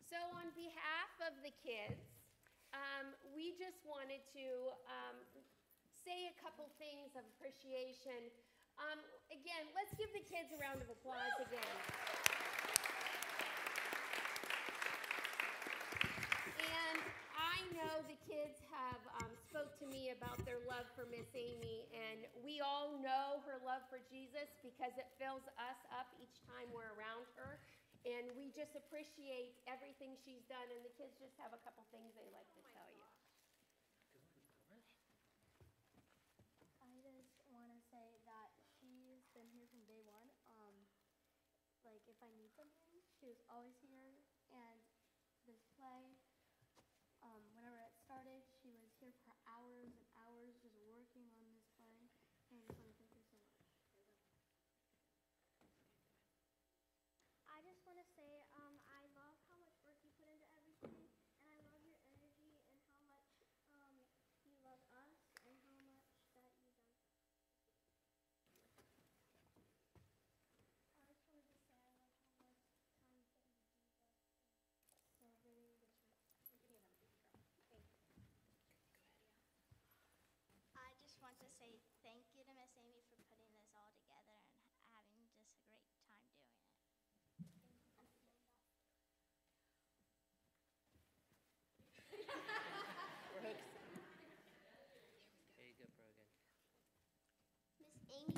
So, 0.07 0.17
on 0.39 0.47
behalf 0.65 1.13
of 1.29 1.33
the 1.45 1.53
kids, 1.61 2.01
um, 2.73 3.13
we 3.37 3.53
just 3.61 3.77
wanted 3.85 4.25
to 4.33 4.73
um, 4.89 5.17
say 6.01 6.25
a 6.33 6.35
couple 6.41 6.65
things 6.81 7.13
of 7.13 7.21
appreciation. 7.37 8.33
Um, 8.81 8.97
again, 9.29 9.69
let's 9.77 9.93
give 9.93 10.09
the 10.17 10.25
kids 10.25 10.49
a 10.49 10.57
round 10.57 10.81
of 10.81 10.89
applause 10.89 11.37
again. 11.37 11.77
And 16.57 16.97
I 17.37 17.61
know 17.77 18.01
the 18.09 18.17
kids 18.25 18.57
have 18.73 19.01
um, 19.21 19.31
spoke 19.45 19.77
to 19.79 19.87
me 19.93 20.17
about 20.17 20.41
their 20.49 20.59
love 20.65 20.89
for 20.97 21.05
Miss 21.13 21.29
Amy, 21.37 21.85
and 21.93 22.25
we 22.41 22.57
all 22.59 22.97
know 23.05 23.45
her 23.45 23.61
love 23.61 23.85
for 23.85 24.01
Jesus 24.09 24.49
because 24.65 24.97
it 24.97 25.05
fills 25.21 25.45
us 25.61 25.79
up 25.93 26.09
each 26.17 26.41
time 26.49 26.67
we're 26.73 26.89
around 26.97 27.29
her. 27.37 27.61
And 28.05 28.29
we 28.37 28.53
just 28.53 28.77
appreciate 28.77 29.57
everything 29.65 30.13
she's 30.21 30.45
done, 30.45 30.69
and 30.69 30.85
the 30.85 30.93
kids 30.93 31.17
just 31.17 31.33
have 31.41 31.57
a 31.57 31.61
couple 31.65 31.81
things 31.89 32.13
they'd 32.13 32.29
like 32.29 32.45
to 32.53 32.61
tell 32.69 32.85
you. 32.93 33.01
I 36.85 36.93
just 37.01 37.33
want 37.49 37.73
to 37.73 37.81
say 37.89 38.21
that 38.29 38.53
she's 38.77 39.25
been 39.33 39.49
here 39.57 39.65
from 39.73 39.81
day 39.89 40.05
one. 40.05 40.29
Um, 40.53 40.85
like 41.81 42.05
if 42.05 42.21
I 42.21 42.29
need 42.37 42.53
something, 42.53 43.01
she 43.17 43.25
was 43.25 43.41
always 43.49 43.73
here. 43.81 44.21
And 44.53 44.85
this 45.49 45.65
play, 45.73 46.13
um, 47.25 47.41
whenever 47.57 47.81
it 47.81 47.97
started, 48.05 48.45
she 48.61 48.69
was 48.77 48.93
here 49.01 49.17
for 49.25 49.33
hours 49.49 49.97
and 49.97 50.05
hours 50.13 50.53
just 50.61 50.77
working 50.85 51.25
on 51.41 51.49
this 51.49 51.65
play. 51.73 52.05
And 52.53 52.61
I 52.61 52.69
just 52.69 52.77
want 52.85 53.01
to 53.01 53.01
thank 53.01 53.25
her 53.33 53.41
so 53.49 53.57
much. 53.65 53.85
I 57.55 57.63
just 57.63 57.79
want 57.87 57.95
to 57.95 58.07
say 58.19 58.43
um, 58.59 58.75
I 58.91 58.99
love 59.15 59.39
how 59.47 59.55
much 59.63 59.79
work 59.87 59.95
you 60.03 60.11
put 60.19 60.27
into 60.27 60.43
everything, 60.59 61.07
and 61.39 61.47
I 61.55 61.63
love 61.71 61.79
your 61.87 62.03
energy 62.11 62.59
and 62.67 62.83
how 62.91 62.99
much 63.07 63.31
um, 63.71 63.95
you 64.43 64.51
love 64.59 64.83
us 64.91 65.15
and 65.47 65.55
how 65.63 65.79
much 65.87 66.03
that 66.35 66.51
you 66.51 66.59
done. 66.75 66.99
I 70.99 71.07
just 71.07 71.31
wanted 71.31 71.55
to 71.55 71.63
say 71.71 71.95
I 71.95 71.95
love 71.95 72.59
how 72.59 72.67
much 73.23 73.31
time 75.07 75.23
you 75.23 75.31
put 75.39 75.55
into 75.55 75.71
Jesus 75.71 75.95
and 76.11 76.27
celebrating 76.35 76.91
the 77.39 77.55
church. 77.71 77.95
I 80.75 80.91
just 80.99 81.15
want 81.23 81.39
to 81.39 81.47
say 81.55 81.79
thank 82.03 82.27
you 82.35 82.43
to 82.43 82.51
Miss 82.51 82.75
Amy 82.75 82.99
for 83.07 83.15
putting 83.31 83.47
this 83.55 83.71
all 83.71 83.95
together 83.95 84.43
and 84.75 84.83
having 84.91 85.23
just 85.31 85.55
a 85.55 85.63
great 85.71 85.87
time 85.95 86.11
doing 86.19 86.35
it. 86.35 86.35
There 95.57 95.67
you 95.67 95.75
go, 95.79 95.85
Brogan. 95.95 96.27
Miss 97.79 97.95
Amy. 98.09 98.33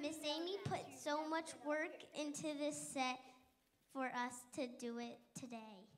Miss 0.00 0.16
Amy 0.24 0.56
put 0.64 0.80
so 1.10 1.28
much 1.28 1.50
work 1.66 1.96
into 2.14 2.56
this 2.58 2.76
set 2.76 3.18
for 3.92 4.06
us 4.06 4.44
to 4.54 4.68
do 4.78 4.98
it 4.98 5.18
today. 5.34 5.89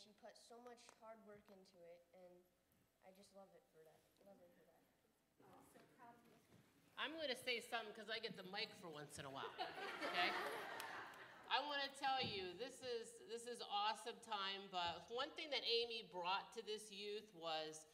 she 0.00 0.16
put 0.24 0.32
so 0.32 0.56
much 0.64 0.80
hard 1.04 1.20
work 1.28 1.44
into 1.52 1.76
it, 1.76 2.00
and 2.16 2.32
I 3.04 3.12
just 3.12 3.36
love 3.36 3.52
it 3.52 3.60
for 3.76 3.84
that. 3.84 4.00
Love 4.24 4.40
her 4.40 4.48
for 4.56 4.64
that. 4.64 4.80
I'm. 6.00 6.16
I'm 6.96 7.12
going 7.16 7.32
to 7.32 7.36
say 7.36 7.60
something 7.64 7.92
because 7.96 8.12
I 8.12 8.20
get 8.20 8.36
the 8.36 8.44
mic 8.48 8.72
for 8.80 8.88
once 8.92 9.20
in 9.20 9.24
a 9.28 9.32
while. 9.32 9.48
Okay. 10.04 10.32
I 11.52 11.58
want 11.66 11.80
to 11.84 11.90
tell 11.96 12.20
you 12.20 12.56
this 12.56 12.80
is 12.80 13.12
this 13.28 13.44
is 13.44 13.60
awesome 13.68 14.16
time. 14.24 14.68
But 14.72 15.04
one 15.12 15.28
thing 15.36 15.52
that 15.52 15.64
Amy 15.68 16.08
brought 16.08 16.48
to 16.56 16.64
this 16.64 16.88
youth 16.88 17.28
was. 17.36 17.84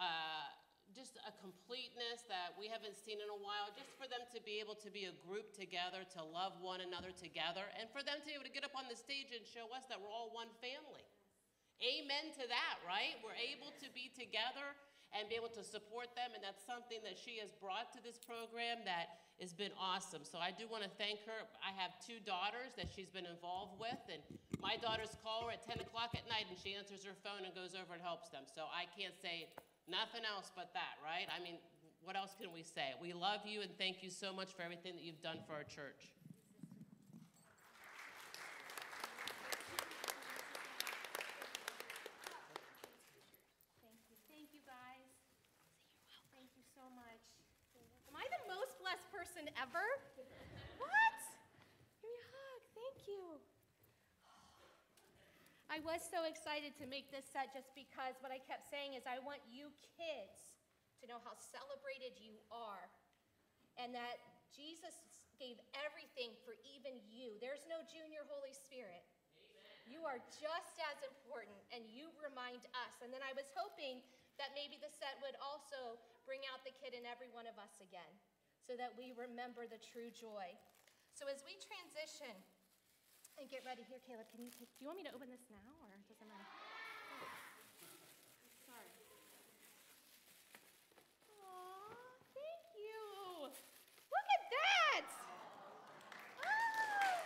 Uh, 0.00 0.50
just 0.92 1.16
a 1.24 1.32
completeness 1.40 2.28
that 2.28 2.52
we 2.60 2.68
haven't 2.68 2.92
seen 2.92 3.16
in 3.16 3.30
a 3.32 3.40
while, 3.40 3.72
just 3.72 3.96
for 3.96 4.04
them 4.12 4.20
to 4.28 4.36
be 4.44 4.60
able 4.60 4.76
to 4.76 4.92
be 4.92 5.08
a 5.08 5.14
group 5.24 5.48
together, 5.56 6.04
to 6.04 6.20
love 6.20 6.52
one 6.60 6.84
another 6.84 7.08
together, 7.16 7.64
and 7.80 7.88
for 7.88 8.04
them 8.04 8.20
to 8.20 8.26
be 8.28 8.36
able 8.36 8.44
to 8.44 8.52
get 8.52 8.60
up 8.60 8.76
on 8.76 8.84
the 8.92 8.98
stage 8.98 9.32
and 9.32 9.40
show 9.48 9.72
us 9.72 9.88
that 9.88 9.96
we're 9.96 10.12
all 10.12 10.28
one 10.36 10.52
family. 10.60 11.06
Amen 11.80 12.30
to 12.36 12.44
that, 12.50 12.74
right? 12.84 13.16
We're 13.24 13.38
able 13.38 13.72
to 13.80 13.88
be 13.96 14.12
together 14.12 14.76
and 15.16 15.28
be 15.28 15.36
able 15.36 15.52
to 15.56 15.64
support 15.64 16.12
them, 16.16 16.32
and 16.36 16.40
that's 16.40 16.64
something 16.64 17.00
that 17.04 17.16
she 17.16 17.40
has 17.40 17.52
brought 17.56 17.92
to 17.96 18.00
this 18.00 18.16
program 18.20 18.84
that 18.84 19.24
has 19.40 19.52
been 19.52 19.72
awesome. 19.76 20.24
So 20.24 20.40
I 20.40 20.52
do 20.52 20.68
want 20.68 20.84
to 20.84 20.92
thank 20.96 21.20
her. 21.28 21.44
I 21.60 21.74
have 21.76 21.96
two 22.00 22.22
daughters 22.22 22.72
that 22.80 22.88
she's 22.88 23.12
been 23.12 23.28
involved 23.28 23.76
with, 23.76 24.00
and 24.08 24.22
my 24.62 24.80
daughters 24.80 25.12
call 25.20 25.48
her 25.48 25.52
at 25.52 25.64
10 25.64 25.84
o'clock 25.84 26.16
at 26.16 26.24
night, 26.28 26.48
and 26.48 26.56
she 26.56 26.72
answers 26.72 27.04
her 27.04 27.16
phone 27.20 27.44
and 27.44 27.52
goes 27.52 27.76
over 27.76 27.92
and 27.92 28.00
helps 28.00 28.32
them. 28.32 28.48
So 28.48 28.64
I 28.72 28.88
can't 28.96 29.18
say 29.18 29.52
Nothing 29.90 30.22
else 30.22 30.54
but 30.54 30.70
that, 30.78 31.02
right? 31.02 31.26
I 31.26 31.42
mean, 31.42 31.58
what 32.06 32.14
else 32.14 32.34
can 32.38 32.54
we 32.54 32.62
say? 32.62 32.94
We 33.02 33.12
love 33.12 33.42
you 33.46 33.62
and 33.62 33.70
thank 33.78 34.02
you 34.02 34.10
so 34.10 34.30
much 34.30 34.54
for 34.54 34.62
everything 34.62 34.94
that 34.94 35.02
you've 35.02 35.22
done 35.22 35.42
for 35.46 35.58
our 35.58 35.66
church. 35.66 36.14
Thank 43.82 43.98
you. 44.06 44.16
Thank 44.30 44.54
you, 44.54 44.62
guys. 44.62 45.10
Thank 46.30 46.50
you 46.54 46.62
so 46.74 46.86
much. 46.94 47.22
Am 48.06 48.14
I 48.14 48.26
the 48.30 48.42
most 48.54 48.78
blessed 48.78 49.10
person 49.42 49.58
ever? 49.58 49.86
What? 50.78 51.18
Give 51.98 52.06
me 52.06 52.14
a 52.14 52.26
hug. 52.30 52.60
Thank 52.78 52.98
you. 53.10 53.42
I 55.66 55.82
was 55.82 55.98
so 56.04 56.22
excited 56.30 56.78
to 56.78 56.86
make 56.86 57.10
this 57.10 57.26
set 57.26 57.50
just 57.50 57.74
because 57.74 58.14
what 58.22 58.30
I 58.30 58.38
kept 58.38 58.70
saying 58.70 58.94
is 58.94 59.02
I 59.02 59.18
want 59.18 59.42
you 59.50 59.74
kids 59.98 60.54
to 61.02 61.10
know 61.10 61.18
how 61.26 61.34
celebrated 61.34 62.14
you 62.22 62.38
are 62.54 62.86
and 63.80 63.90
that 63.96 64.22
Jesus 64.54 64.94
gave 65.40 65.58
everything 65.74 66.38
for 66.46 66.54
even 66.62 67.02
you. 67.10 67.34
There's 67.42 67.66
no 67.66 67.82
junior 67.90 68.22
Holy 68.30 68.54
Spirit. 68.54 69.02
You 69.90 70.06
are 70.06 70.22
just 70.38 70.78
as 70.94 71.02
important, 71.02 71.58
and 71.74 71.82
you 71.90 72.14
remind 72.22 72.62
us. 72.86 72.94
And 73.02 73.10
then 73.10 73.24
I 73.26 73.34
was 73.34 73.50
hoping 73.58 73.98
that 74.38 74.54
maybe 74.54 74.78
the 74.78 74.92
set 74.92 75.18
would 75.18 75.34
also 75.42 75.98
bring 76.22 76.46
out 76.54 76.62
the 76.62 76.70
kid 76.78 76.94
in 76.94 77.02
every 77.02 77.32
one 77.34 77.50
of 77.50 77.58
us 77.58 77.74
again 77.82 78.14
so 78.66 78.78
that 78.78 78.94
we 78.96 79.12
remember 79.18 79.66
the 79.66 79.78
true 79.82 80.08
joy. 80.14 80.54
So 81.12 81.26
as 81.28 81.42
we 81.44 81.58
transition 81.60 82.32
and 83.36 83.50
get 83.50 83.64
ready, 83.66 83.82
here, 83.84 84.00
Caleb, 84.06 84.30
can 84.32 84.40
you 84.44 84.50
take, 84.54 84.70
do 84.78 84.84
you 84.84 84.88
want 84.88 85.02
me 85.02 85.06
to 85.08 85.14
open 85.14 85.28
this 85.28 85.44
now 85.50 85.72
or 85.84 85.92
does 86.08 86.16
it 86.16 86.28
matter? 86.28 86.46
Oh. 86.48 87.26
Sorry. 88.64 88.88
Aw, 91.36 92.16
thank 92.32 92.64
you. 92.78 93.02
Look 94.08 94.28
at 94.32 94.42
that. 94.52 95.04
Ah. 96.40 97.18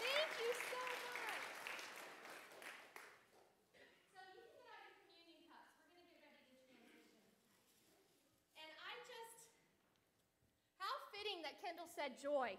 Thank 0.00 0.30
you 0.40 0.52
so 0.72 0.80
much. 1.04 1.44
So 4.12 4.20
you 4.24 4.44
can 4.44 4.56
get 4.56 4.68
out 4.72 4.84
your 4.88 5.04
communion 5.04 5.42
cups. 5.48 5.74
We're 5.84 6.00
going 6.00 6.08
to 6.08 6.16
get 6.16 6.32
ready 6.32 6.44
to 6.44 6.60
transition. 6.60 7.28
And 8.60 8.70
I 8.84 8.92
just, 9.08 9.48
how 10.76 10.92
fitting 11.12 11.40
that 11.44 11.56
Kendall 11.74 11.90
said 11.90 12.14
joy. 12.22 12.54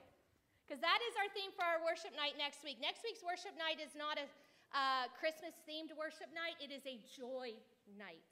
Because 0.68 0.84
that 0.84 0.99
is 1.07 1.16
our 1.16 1.32
theme 1.32 1.55
for 1.55 1.63
our 1.63 1.80
worship 1.80 2.11
night 2.20 2.36
next 2.36 2.68
week. 2.68 2.84
Next 2.84 2.99
week's 2.99 3.24
worship 3.24 3.55
night 3.55 3.80
is 3.80 3.95
not 3.95 4.20
a 4.20 4.28
uh, 4.76 5.07
Christmas 5.16 5.55
themed 5.63 5.95
worship 5.95 6.28
night, 6.36 6.59
it 6.59 6.68
is 6.68 6.84
a 6.84 6.99
joy 7.16 7.55
night. 7.95 8.28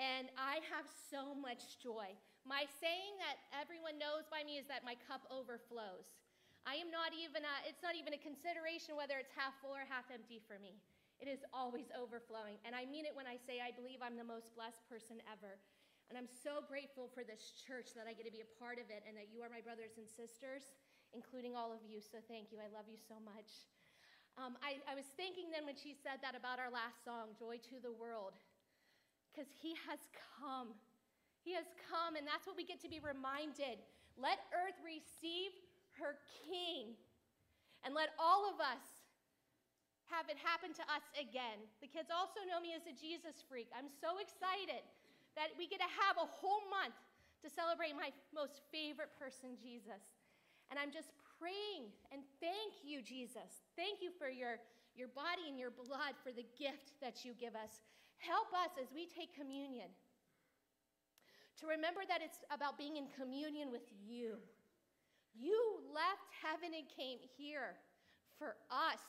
And 0.00 0.32
I 0.40 0.64
have 0.72 0.88
so 0.88 1.36
much 1.36 1.76
joy. 1.84 2.16
My 2.48 2.64
saying 2.80 3.12
that 3.20 3.44
everyone 3.52 4.00
knows 4.00 4.24
by 4.32 4.40
me 4.40 4.56
is 4.56 4.64
that 4.72 4.88
my 4.88 4.96
cup 5.04 5.28
overflows. 5.28 6.16
I 6.64 6.80
am 6.80 6.88
not 6.88 7.12
even, 7.12 7.44
a, 7.44 7.54
it's 7.68 7.84
not 7.84 7.92
even 7.92 8.16
a 8.16 8.20
consideration 8.24 8.96
whether 8.96 9.20
it's 9.20 9.36
half 9.36 9.52
full 9.60 9.76
or 9.76 9.84
half 9.84 10.08
empty 10.08 10.40
for 10.40 10.56
me. 10.56 10.80
It 11.20 11.28
is 11.28 11.44
always 11.52 11.92
overflowing. 11.92 12.56
And 12.64 12.72
I 12.72 12.88
mean 12.88 13.04
it 13.04 13.12
when 13.12 13.28
I 13.28 13.36
say 13.36 13.60
I 13.60 13.68
believe 13.68 14.00
I'm 14.00 14.16
the 14.16 14.24
most 14.24 14.48
blessed 14.56 14.80
person 14.88 15.20
ever. 15.28 15.60
And 16.14 16.22
I'm 16.22 16.30
so 16.30 16.62
grateful 16.62 17.10
for 17.10 17.26
this 17.26 17.58
church 17.66 17.90
that 17.98 18.06
I 18.06 18.14
get 18.14 18.22
to 18.22 18.30
be 18.30 18.46
a 18.46 18.50
part 18.62 18.78
of 18.78 18.86
it 18.86 19.02
and 19.02 19.18
that 19.18 19.34
you 19.34 19.42
are 19.42 19.50
my 19.50 19.58
brothers 19.58 19.98
and 19.98 20.06
sisters 20.06 20.70
including 21.14 21.54
all 21.54 21.70
of 21.70 21.80
you. 21.86 22.02
So 22.02 22.18
thank 22.26 22.50
you. 22.50 22.58
I 22.58 22.68
love 22.74 22.90
you 22.90 22.98
so 22.98 23.14
much. 23.22 23.70
Um, 24.34 24.58
I, 24.58 24.82
I 24.90 24.98
was 24.98 25.06
thinking 25.14 25.54
then 25.54 25.62
when 25.62 25.78
she 25.78 25.94
said 25.94 26.18
that 26.26 26.34
about 26.34 26.58
our 26.58 26.68
last 26.68 27.06
song, 27.06 27.38
Joy 27.38 27.62
to 27.70 27.78
the 27.78 27.94
World, 27.94 28.34
because 29.30 29.46
He 29.54 29.78
has 29.86 30.02
come. 30.42 30.74
He 31.46 31.54
has 31.54 31.70
come, 31.86 32.18
and 32.18 32.26
that's 32.26 32.50
what 32.50 32.58
we 32.58 32.66
get 32.66 32.82
to 32.82 32.90
be 32.90 32.98
reminded. 32.98 33.78
Let 34.18 34.42
earth 34.50 34.78
receive 34.82 35.54
her 36.02 36.18
King, 36.42 36.98
and 37.86 37.94
let 37.94 38.10
all 38.18 38.50
of 38.50 38.58
us 38.58 38.82
have 40.10 40.26
it 40.26 40.36
happen 40.42 40.74
to 40.74 40.84
us 40.90 41.06
again. 41.14 41.62
The 41.78 41.86
kids 41.86 42.10
also 42.10 42.42
know 42.42 42.58
me 42.58 42.74
as 42.74 42.90
a 42.90 42.94
Jesus 42.94 43.38
freak. 43.46 43.70
I'm 43.70 43.88
so 43.88 44.18
excited 44.18 44.82
that 45.36 45.54
we 45.58 45.66
get 45.66 45.82
to 45.82 45.92
have 46.06 46.16
a 46.18 46.28
whole 46.28 46.62
month 46.70 46.96
to 47.42 47.48
celebrate 47.50 47.92
my 47.92 48.14
most 48.32 48.64
favorite 48.72 49.12
person, 49.18 49.58
Jesus. 49.60 50.00
And 50.70 50.80
I'm 50.80 50.94
just 50.94 51.12
praying 51.36 51.92
and 52.08 52.24
thank 52.40 52.80
you, 52.86 53.04
Jesus. 53.04 53.66
Thank 53.76 54.00
you 54.00 54.08
for 54.14 54.32
your, 54.32 54.62
your 54.96 55.12
body 55.12 55.50
and 55.50 55.58
your 55.58 55.74
blood, 55.74 56.16
for 56.24 56.32
the 56.32 56.46
gift 56.56 56.96
that 57.04 57.24
you 57.26 57.36
give 57.36 57.52
us. 57.52 57.84
Help 58.16 58.48
us 58.54 58.78
as 58.80 58.88
we 58.94 59.04
take 59.04 59.36
communion 59.36 59.92
to 61.60 61.66
remember 61.66 62.02
that 62.08 62.20
it's 62.22 62.38
about 62.50 62.78
being 62.78 62.96
in 62.96 63.06
communion 63.14 63.70
with 63.70 63.86
you. 64.02 64.36
You 65.34 65.58
left 65.92 66.30
heaven 66.42 66.74
and 66.74 66.86
came 66.88 67.18
here 67.36 67.76
for 68.38 68.56
us. 68.70 69.02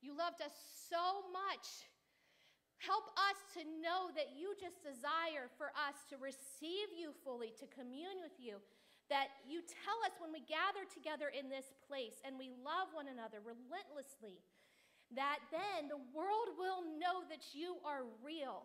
You 0.00 0.16
loved 0.16 0.42
us 0.42 0.54
so 0.88 1.28
much. 1.30 1.89
Help 2.80 3.12
us 3.12 3.36
to 3.52 3.62
know 3.84 4.08
that 4.16 4.32
you 4.32 4.56
just 4.56 4.80
desire 4.80 5.52
for 5.60 5.68
us 5.76 6.00
to 6.08 6.16
receive 6.16 6.88
you 6.96 7.12
fully, 7.20 7.52
to 7.60 7.68
commune 7.68 8.24
with 8.24 8.32
you, 8.40 8.56
that 9.12 9.36
you 9.44 9.60
tell 9.68 10.00
us 10.08 10.16
when 10.16 10.32
we 10.32 10.40
gather 10.48 10.88
together 10.88 11.28
in 11.28 11.52
this 11.52 11.76
place 11.84 12.24
and 12.24 12.40
we 12.40 12.48
love 12.64 12.88
one 12.96 13.12
another 13.12 13.44
relentlessly, 13.44 14.40
that 15.12 15.44
then 15.52 15.92
the 15.92 16.00
world 16.16 16.56
will 16.56 16.80
know 16.96 17.20
that 17.28 17.52
you 17.52 17.76
are 17.84 18.08
real 18.24 18.64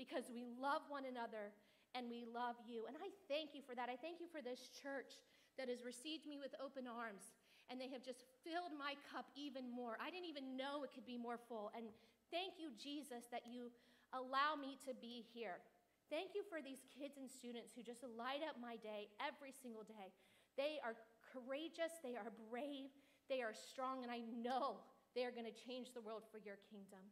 because 0.00 0.32
we 0.32 0.48
love 0.56 0.88
one 0.88 1.04
another 1.04 1.52
and 1.92 2.08
we 2.08 2.24
love 2.24 2.56
you. 2.64 2.88
And 2.88 2.96
I 2.96 3.12
thank 3.28 3.52
you 3.52 3.60
for 3.60 3.76
that. 3.76 3.92
I 3.92 4.00
thank 4.00 4.16
you 4.16 4.32
for 4.32 4.40
this 4.40 4.72
church 4.80 5.20
that 5.60 5.68
has 5.68 5.84
received 5.84 6.24
me 6.24 6.40
with 6.40 6.56
open 6.56 6.88
arms 6.88 7.36
and 7.68 7.76
they 7.76 7.90
have 7.92 8.00
just 8.00 8.24
filled 8.46 8.72
my 8.78 8.94
cup 9.10 9.28
even 9.36 9.68
more. 9.68 9.98
I 10.00 10.08
didn't 10.08 10.30
even 10.30 10.56
know 10.56 10.88
it 10.88 10.94
could 10.94 11.04
be 11.04 11.18
more 11.18 11.36
full. 11.36 11.74
And 11.74 11.90
thank 12.30 12.58
you, 12.58 12.70
Jesus, 12.76 13.26
that 13.30 13.46
you 13.46 13.70
allow 14.14 14.54
me 14.54 14.78
to 14.86 14.94
be 14.94 15.24
here. 15.34 15.62
Thank 16.06 16.38
you 16.38 16.46
for 16.46 16.62
these 16.62 16.86
kids 16.94 17.18
and 17.18 17.26
students 17.26 17.74
who 17.74 17.82
just 17.82 18.06
light 18.06 18.46
up 18.46 18.56
my 18.62 18.78
day 18.78 19.10
every 19.18 19.50
single 19.50 19.82
day. 19.82 20.14
They 20.54 20.78
are 20.86 20.94
courageous, 21.34 21.98
they 22.00 22.14
are 22.14 22.30
brave, 22.46 22.94
they 23.26 23.42
are 23.42 23.52
strong, 23.52 24.06
and 24.06 24.10
I 24.10 24.22
know 24.22 24.78
they 25.18 25.26
are 25.26 25.34
going 25.34 25.50
to 25.50 25.58
change 25.66 25.90
the 25.90 26.04
world 26.04 26.22
for 26.30 26.38
your 26.38 26.62
kingdom. 26.70 27.02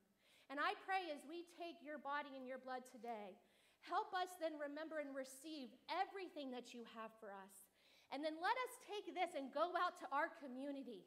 And 0.53 0.63
I 0.63 0.79
pray 0.87 1.11
as 1.11 1.27
we 1.27 1.43
take 1.59 1.83
your 1.83 1.99
body 1.99 2.37
and 2.39 2.47
your 2.47 2.63
blood 2.63 2.87
today, 2.87 3.35
help 3.83 4.15
us 4.15 4.31
then 4.39 4.55
remember 4.61 5.01
and 5.03 5.11
receive 5.11 5.73
everything 5.91 6.55
that 6.55 6.71
you 6.77 6.87
have 6.95 7.11
for 7.19 7.35
us. 7.35 7.67
And 8.13 8.23
then 8.23 8.37
let 8.39 8.57
us 8.69 8.73
take 8.87 9.11
this 9.11 9.35
and 9.35 9.51
go 9.51 9.75
out 9.75 9.99
to 10.05 10.07
our 10.15 10.31
community, 10.39 11.03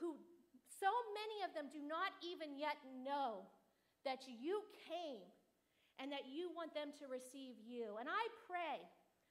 who 0.00 0.18
so 0.82 0.90
many 1.14 1.46
of 1.46 1.54
them 1.54 1.70
do 1.70 1.78
not 1.78 2.10
even 2.26 2.58
yet 2.58 2.74
know 3.06 3.46
that 4.02 4.26
you 4.26 4.66
came 4.90 5.22
and 6.02 6.10
that 6.10 6.26
you 6.26 6.50
want 6.50 6.74
them 6.74 6.90
to 6.98 7.06
receive 7.06 7.54
you. 7.62 8.02
And 8.02 8.10
I 8.10 8.24
pray 8.50 8.82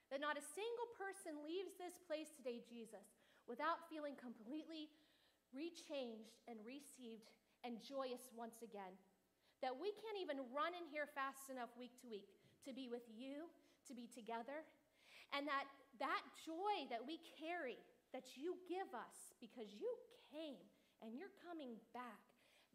that 0.07 0.23
not 0.23 0.39
a 0.39 0.51
single 0.55 0.89
person 0.95 1.43
leaves 1.43 1.75
this 1.75 1.99
place 2.07 2.31
today, 2.31 2.63
Jesus, 2.63 3.03
without 3.51 3.83
feeling 3.91 4.15
completely 4.15 4.87
rechanged 5.51 6.39
and 6.47 6.55
received 6.63 7.27
and 7.67 7.83
joyous 7.83 8.31
once 8.31 8.63
again. 8.63 8.95
That 9.59 9.75
we 9.75 9.91
can't 9.99 10.23
even 10.23 10.47
run 10.55 10.71
in 10.71 10.87
here 10.87 11.11
fast 11.11 11.51
enough 11.51 11.75
week 11.75 11.99
to 11.99 12.07
week 12.07 12.31
to 12.63 12.71
be 12.71 12.87
with 12.87 13.03
you, 13.11 13.51
to 13.89 13.93
be 13.93 14.07
together, 14.07 14.63
and 15.35 15.43
that 15.49 15.67
that 15.99 16.23
joy 16.47 16.87
that 16.89 17.03
we 17.03 17.19
carry, 17.37 17.77
that 18.15 18.39
you 18.39 18.57
give 18.65 18.89
us 18.95 19.35
because 19.37 19.69
you 19.75 19.89
came 20.33 20.57
and 21.01 21.17
you're 21.17 21.33
coming 21.41 21.77
back, 21.91 22.21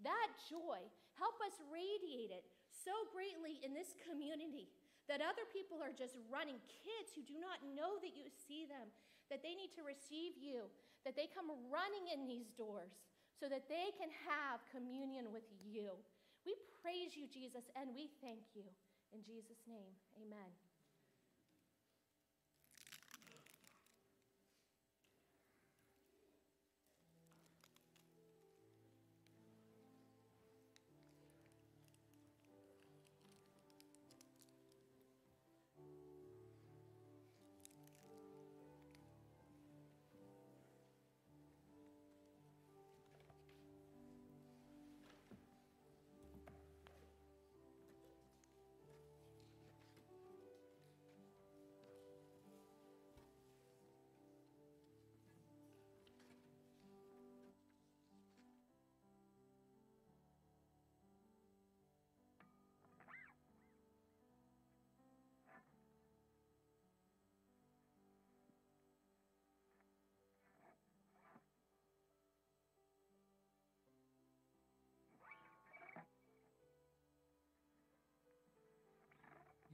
that 0.04 0.30
joy, 0.50 0.82
help 1.16 1.38
us 1.46 1.56
radiate 1.72 2.34
it 2.34 2.44
so 2.68 2.92
greatly 3.14 3.62
in 3.64 3.72
this 3.72 3.96
community 4.04 4.68
that 5.06 5.22
other 5.22 5.46
people 5.54 5.78
are 5.78 5.94
just 5.94 6.18
running, 6.26 6.58
kids 6.66 7.14
who 7.14 7.22
do 7.22 7.38
not 7.38 7.62
know 7.74 7.96
that 8.02 8.18
you 8.18 8.26
see 8.28 8.66
them, 8.66 8.90
that 9.30 9.42
they 9.42 9.54
need 9.54 9.70
to 9.78 9.86
receive 9.86 10.34
you, 10.34 10.66
that 11.06 11.14
they 11.14 11.30
come 11.30 11.50
running 11.70 12.10
in 12.10 12.26
these 12.26 12.50
doors 12.58 12.90
so 13.38 13.46
that 13.46 13.70
they 13.70 13.94
can 13.94 14.10
have 14.26 14.66
communion 14.74 15.30
with 15.30 15.46
you. 15.62 15.94
We 16.42 16.58
praise 16.82 17.14
you, 17.14 17.30
Jesus, 17.30 17.70
and 17.78 17.94
we 17.94 18.10
thank 18.18 18.42
you. 18.54 18.66
In 19.14 19.22
Jesus' 19.22 19.62
name, 19.70 19.94
amen. 20.18 20.65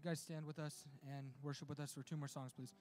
You 0.02 0.10
guys 0.10 0.18
stand 0.18 0.46
with 0.46 0.58
us 0.58 0.82
and 1.16 1.30
worship 1.44 1.68
with 1.68 1.78
us 1.78 1.92
for 1.92 2.02
two 2.02 2.16
more 2.16 2.26
songs, 2.26 2.52
please. 2.52 2.72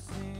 Sing. 0.00 0.37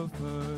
The 0.00 0.08
first 0.16 0.49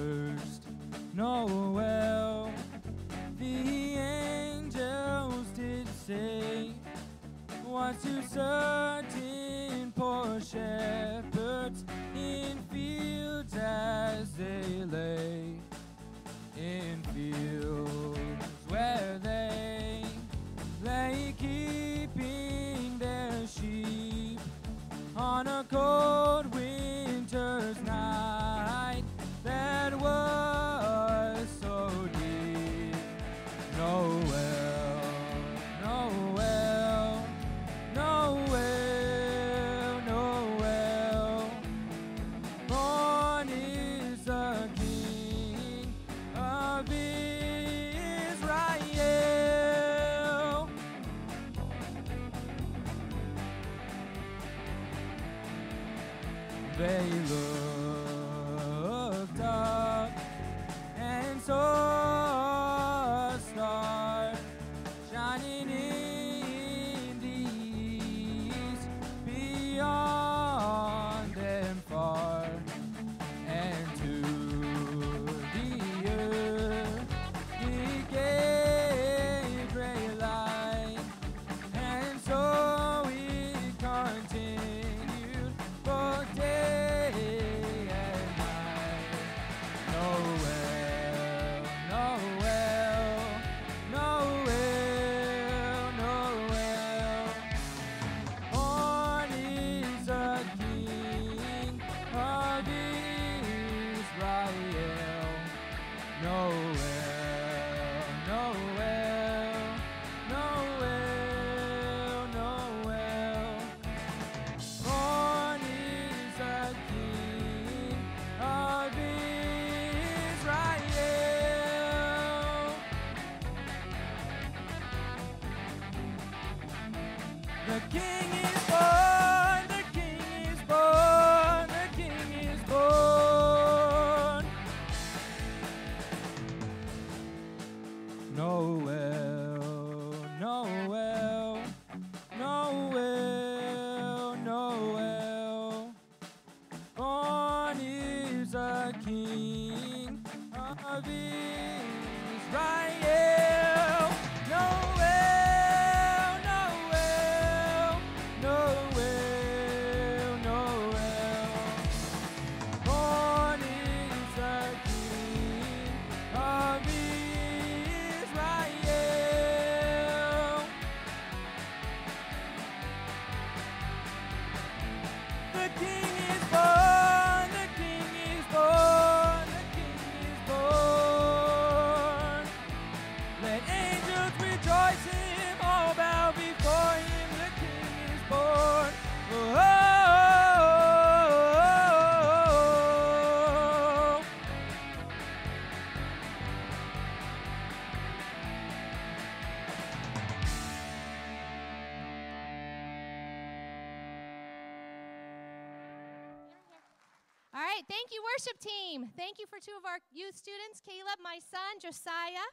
worship 208.33 208.59
team. 208.61 209.11
Thank 209.17 209.39
you 209.39 209.47
for 209.47 209.59
two 209.61 209.77
of 209.77 209.85
our 209.85 209.99
youth 210.11 210.37
students, 210.37 210.81
Caleb, 210.81 211.21
my 211.23 211.37
son, 211.37 211.77
Josiah. 211.83 212.49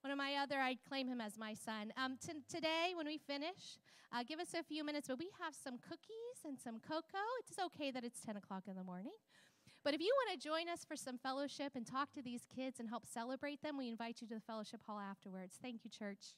One 0.00 0.10
of 0.10 0.16
my 0.16 0.36
other, 0.40 0.56
I'd 0.56 0.80
claim 0.88 1.08
him 1.08 1.20
as 1.20 1.36
my 1.36 1.52
son. 1.52 1.92
Um, 1.98 2.16
today, 2.48 2.96
when 2.96 3.04
we 3.04 3.18
finish, 3.18 3.76
uh, 4.14 4.22
give 4.24 4.40
us 4.40 4.54
a 4.54 4.62
few 4.62 4.82
minutes, 4.82 5.08
but 5.08 5.18
we 5.18 5.28
have 5.42 5.52
some 5.52 5.76
cookies 5.76 6.40
and 6.46 6.58
some 6.58 6.80
cocoa. 6.80 7.28
It's 7.44 7.58
okay 7.58 7.90
that 7.90 8.02
it's 8.02 8.20
10 8.20 8.36
o'clock 8.36 8.64
in 8.66 8.76
the 8.76 8.84
morning. 8.84 9.12
But 9.84 9.92
if 9.92 10.00
you 10.00 10.08
want 10.24 10.40
to 10.40 10.48
join 10.48 10.70
us 10.70 10.86
for 10.88 10.96
some 10.96 11.18
fellowship 11.18 11.72
and 11.74 11.86
talk 11.86 12.12
to 12.12 12.22
these 12.22 12.46
kids 12.48 12.80
and 12.80 12.88
help 12.88 13.04
celebrate 13.04 13.60
them, 13.60 13.76
we 13.76 13.90
invite 13.90 14.22
you 14.22 14.28
to 14.28 14.34
the 14.36 14.40
fellowship 14.40 14.80
hall 14.86 15.00
afterwards. 15.00 15.58
Thank 15.60 15.84
you, 15.84 15.90
church. 15.90 16.32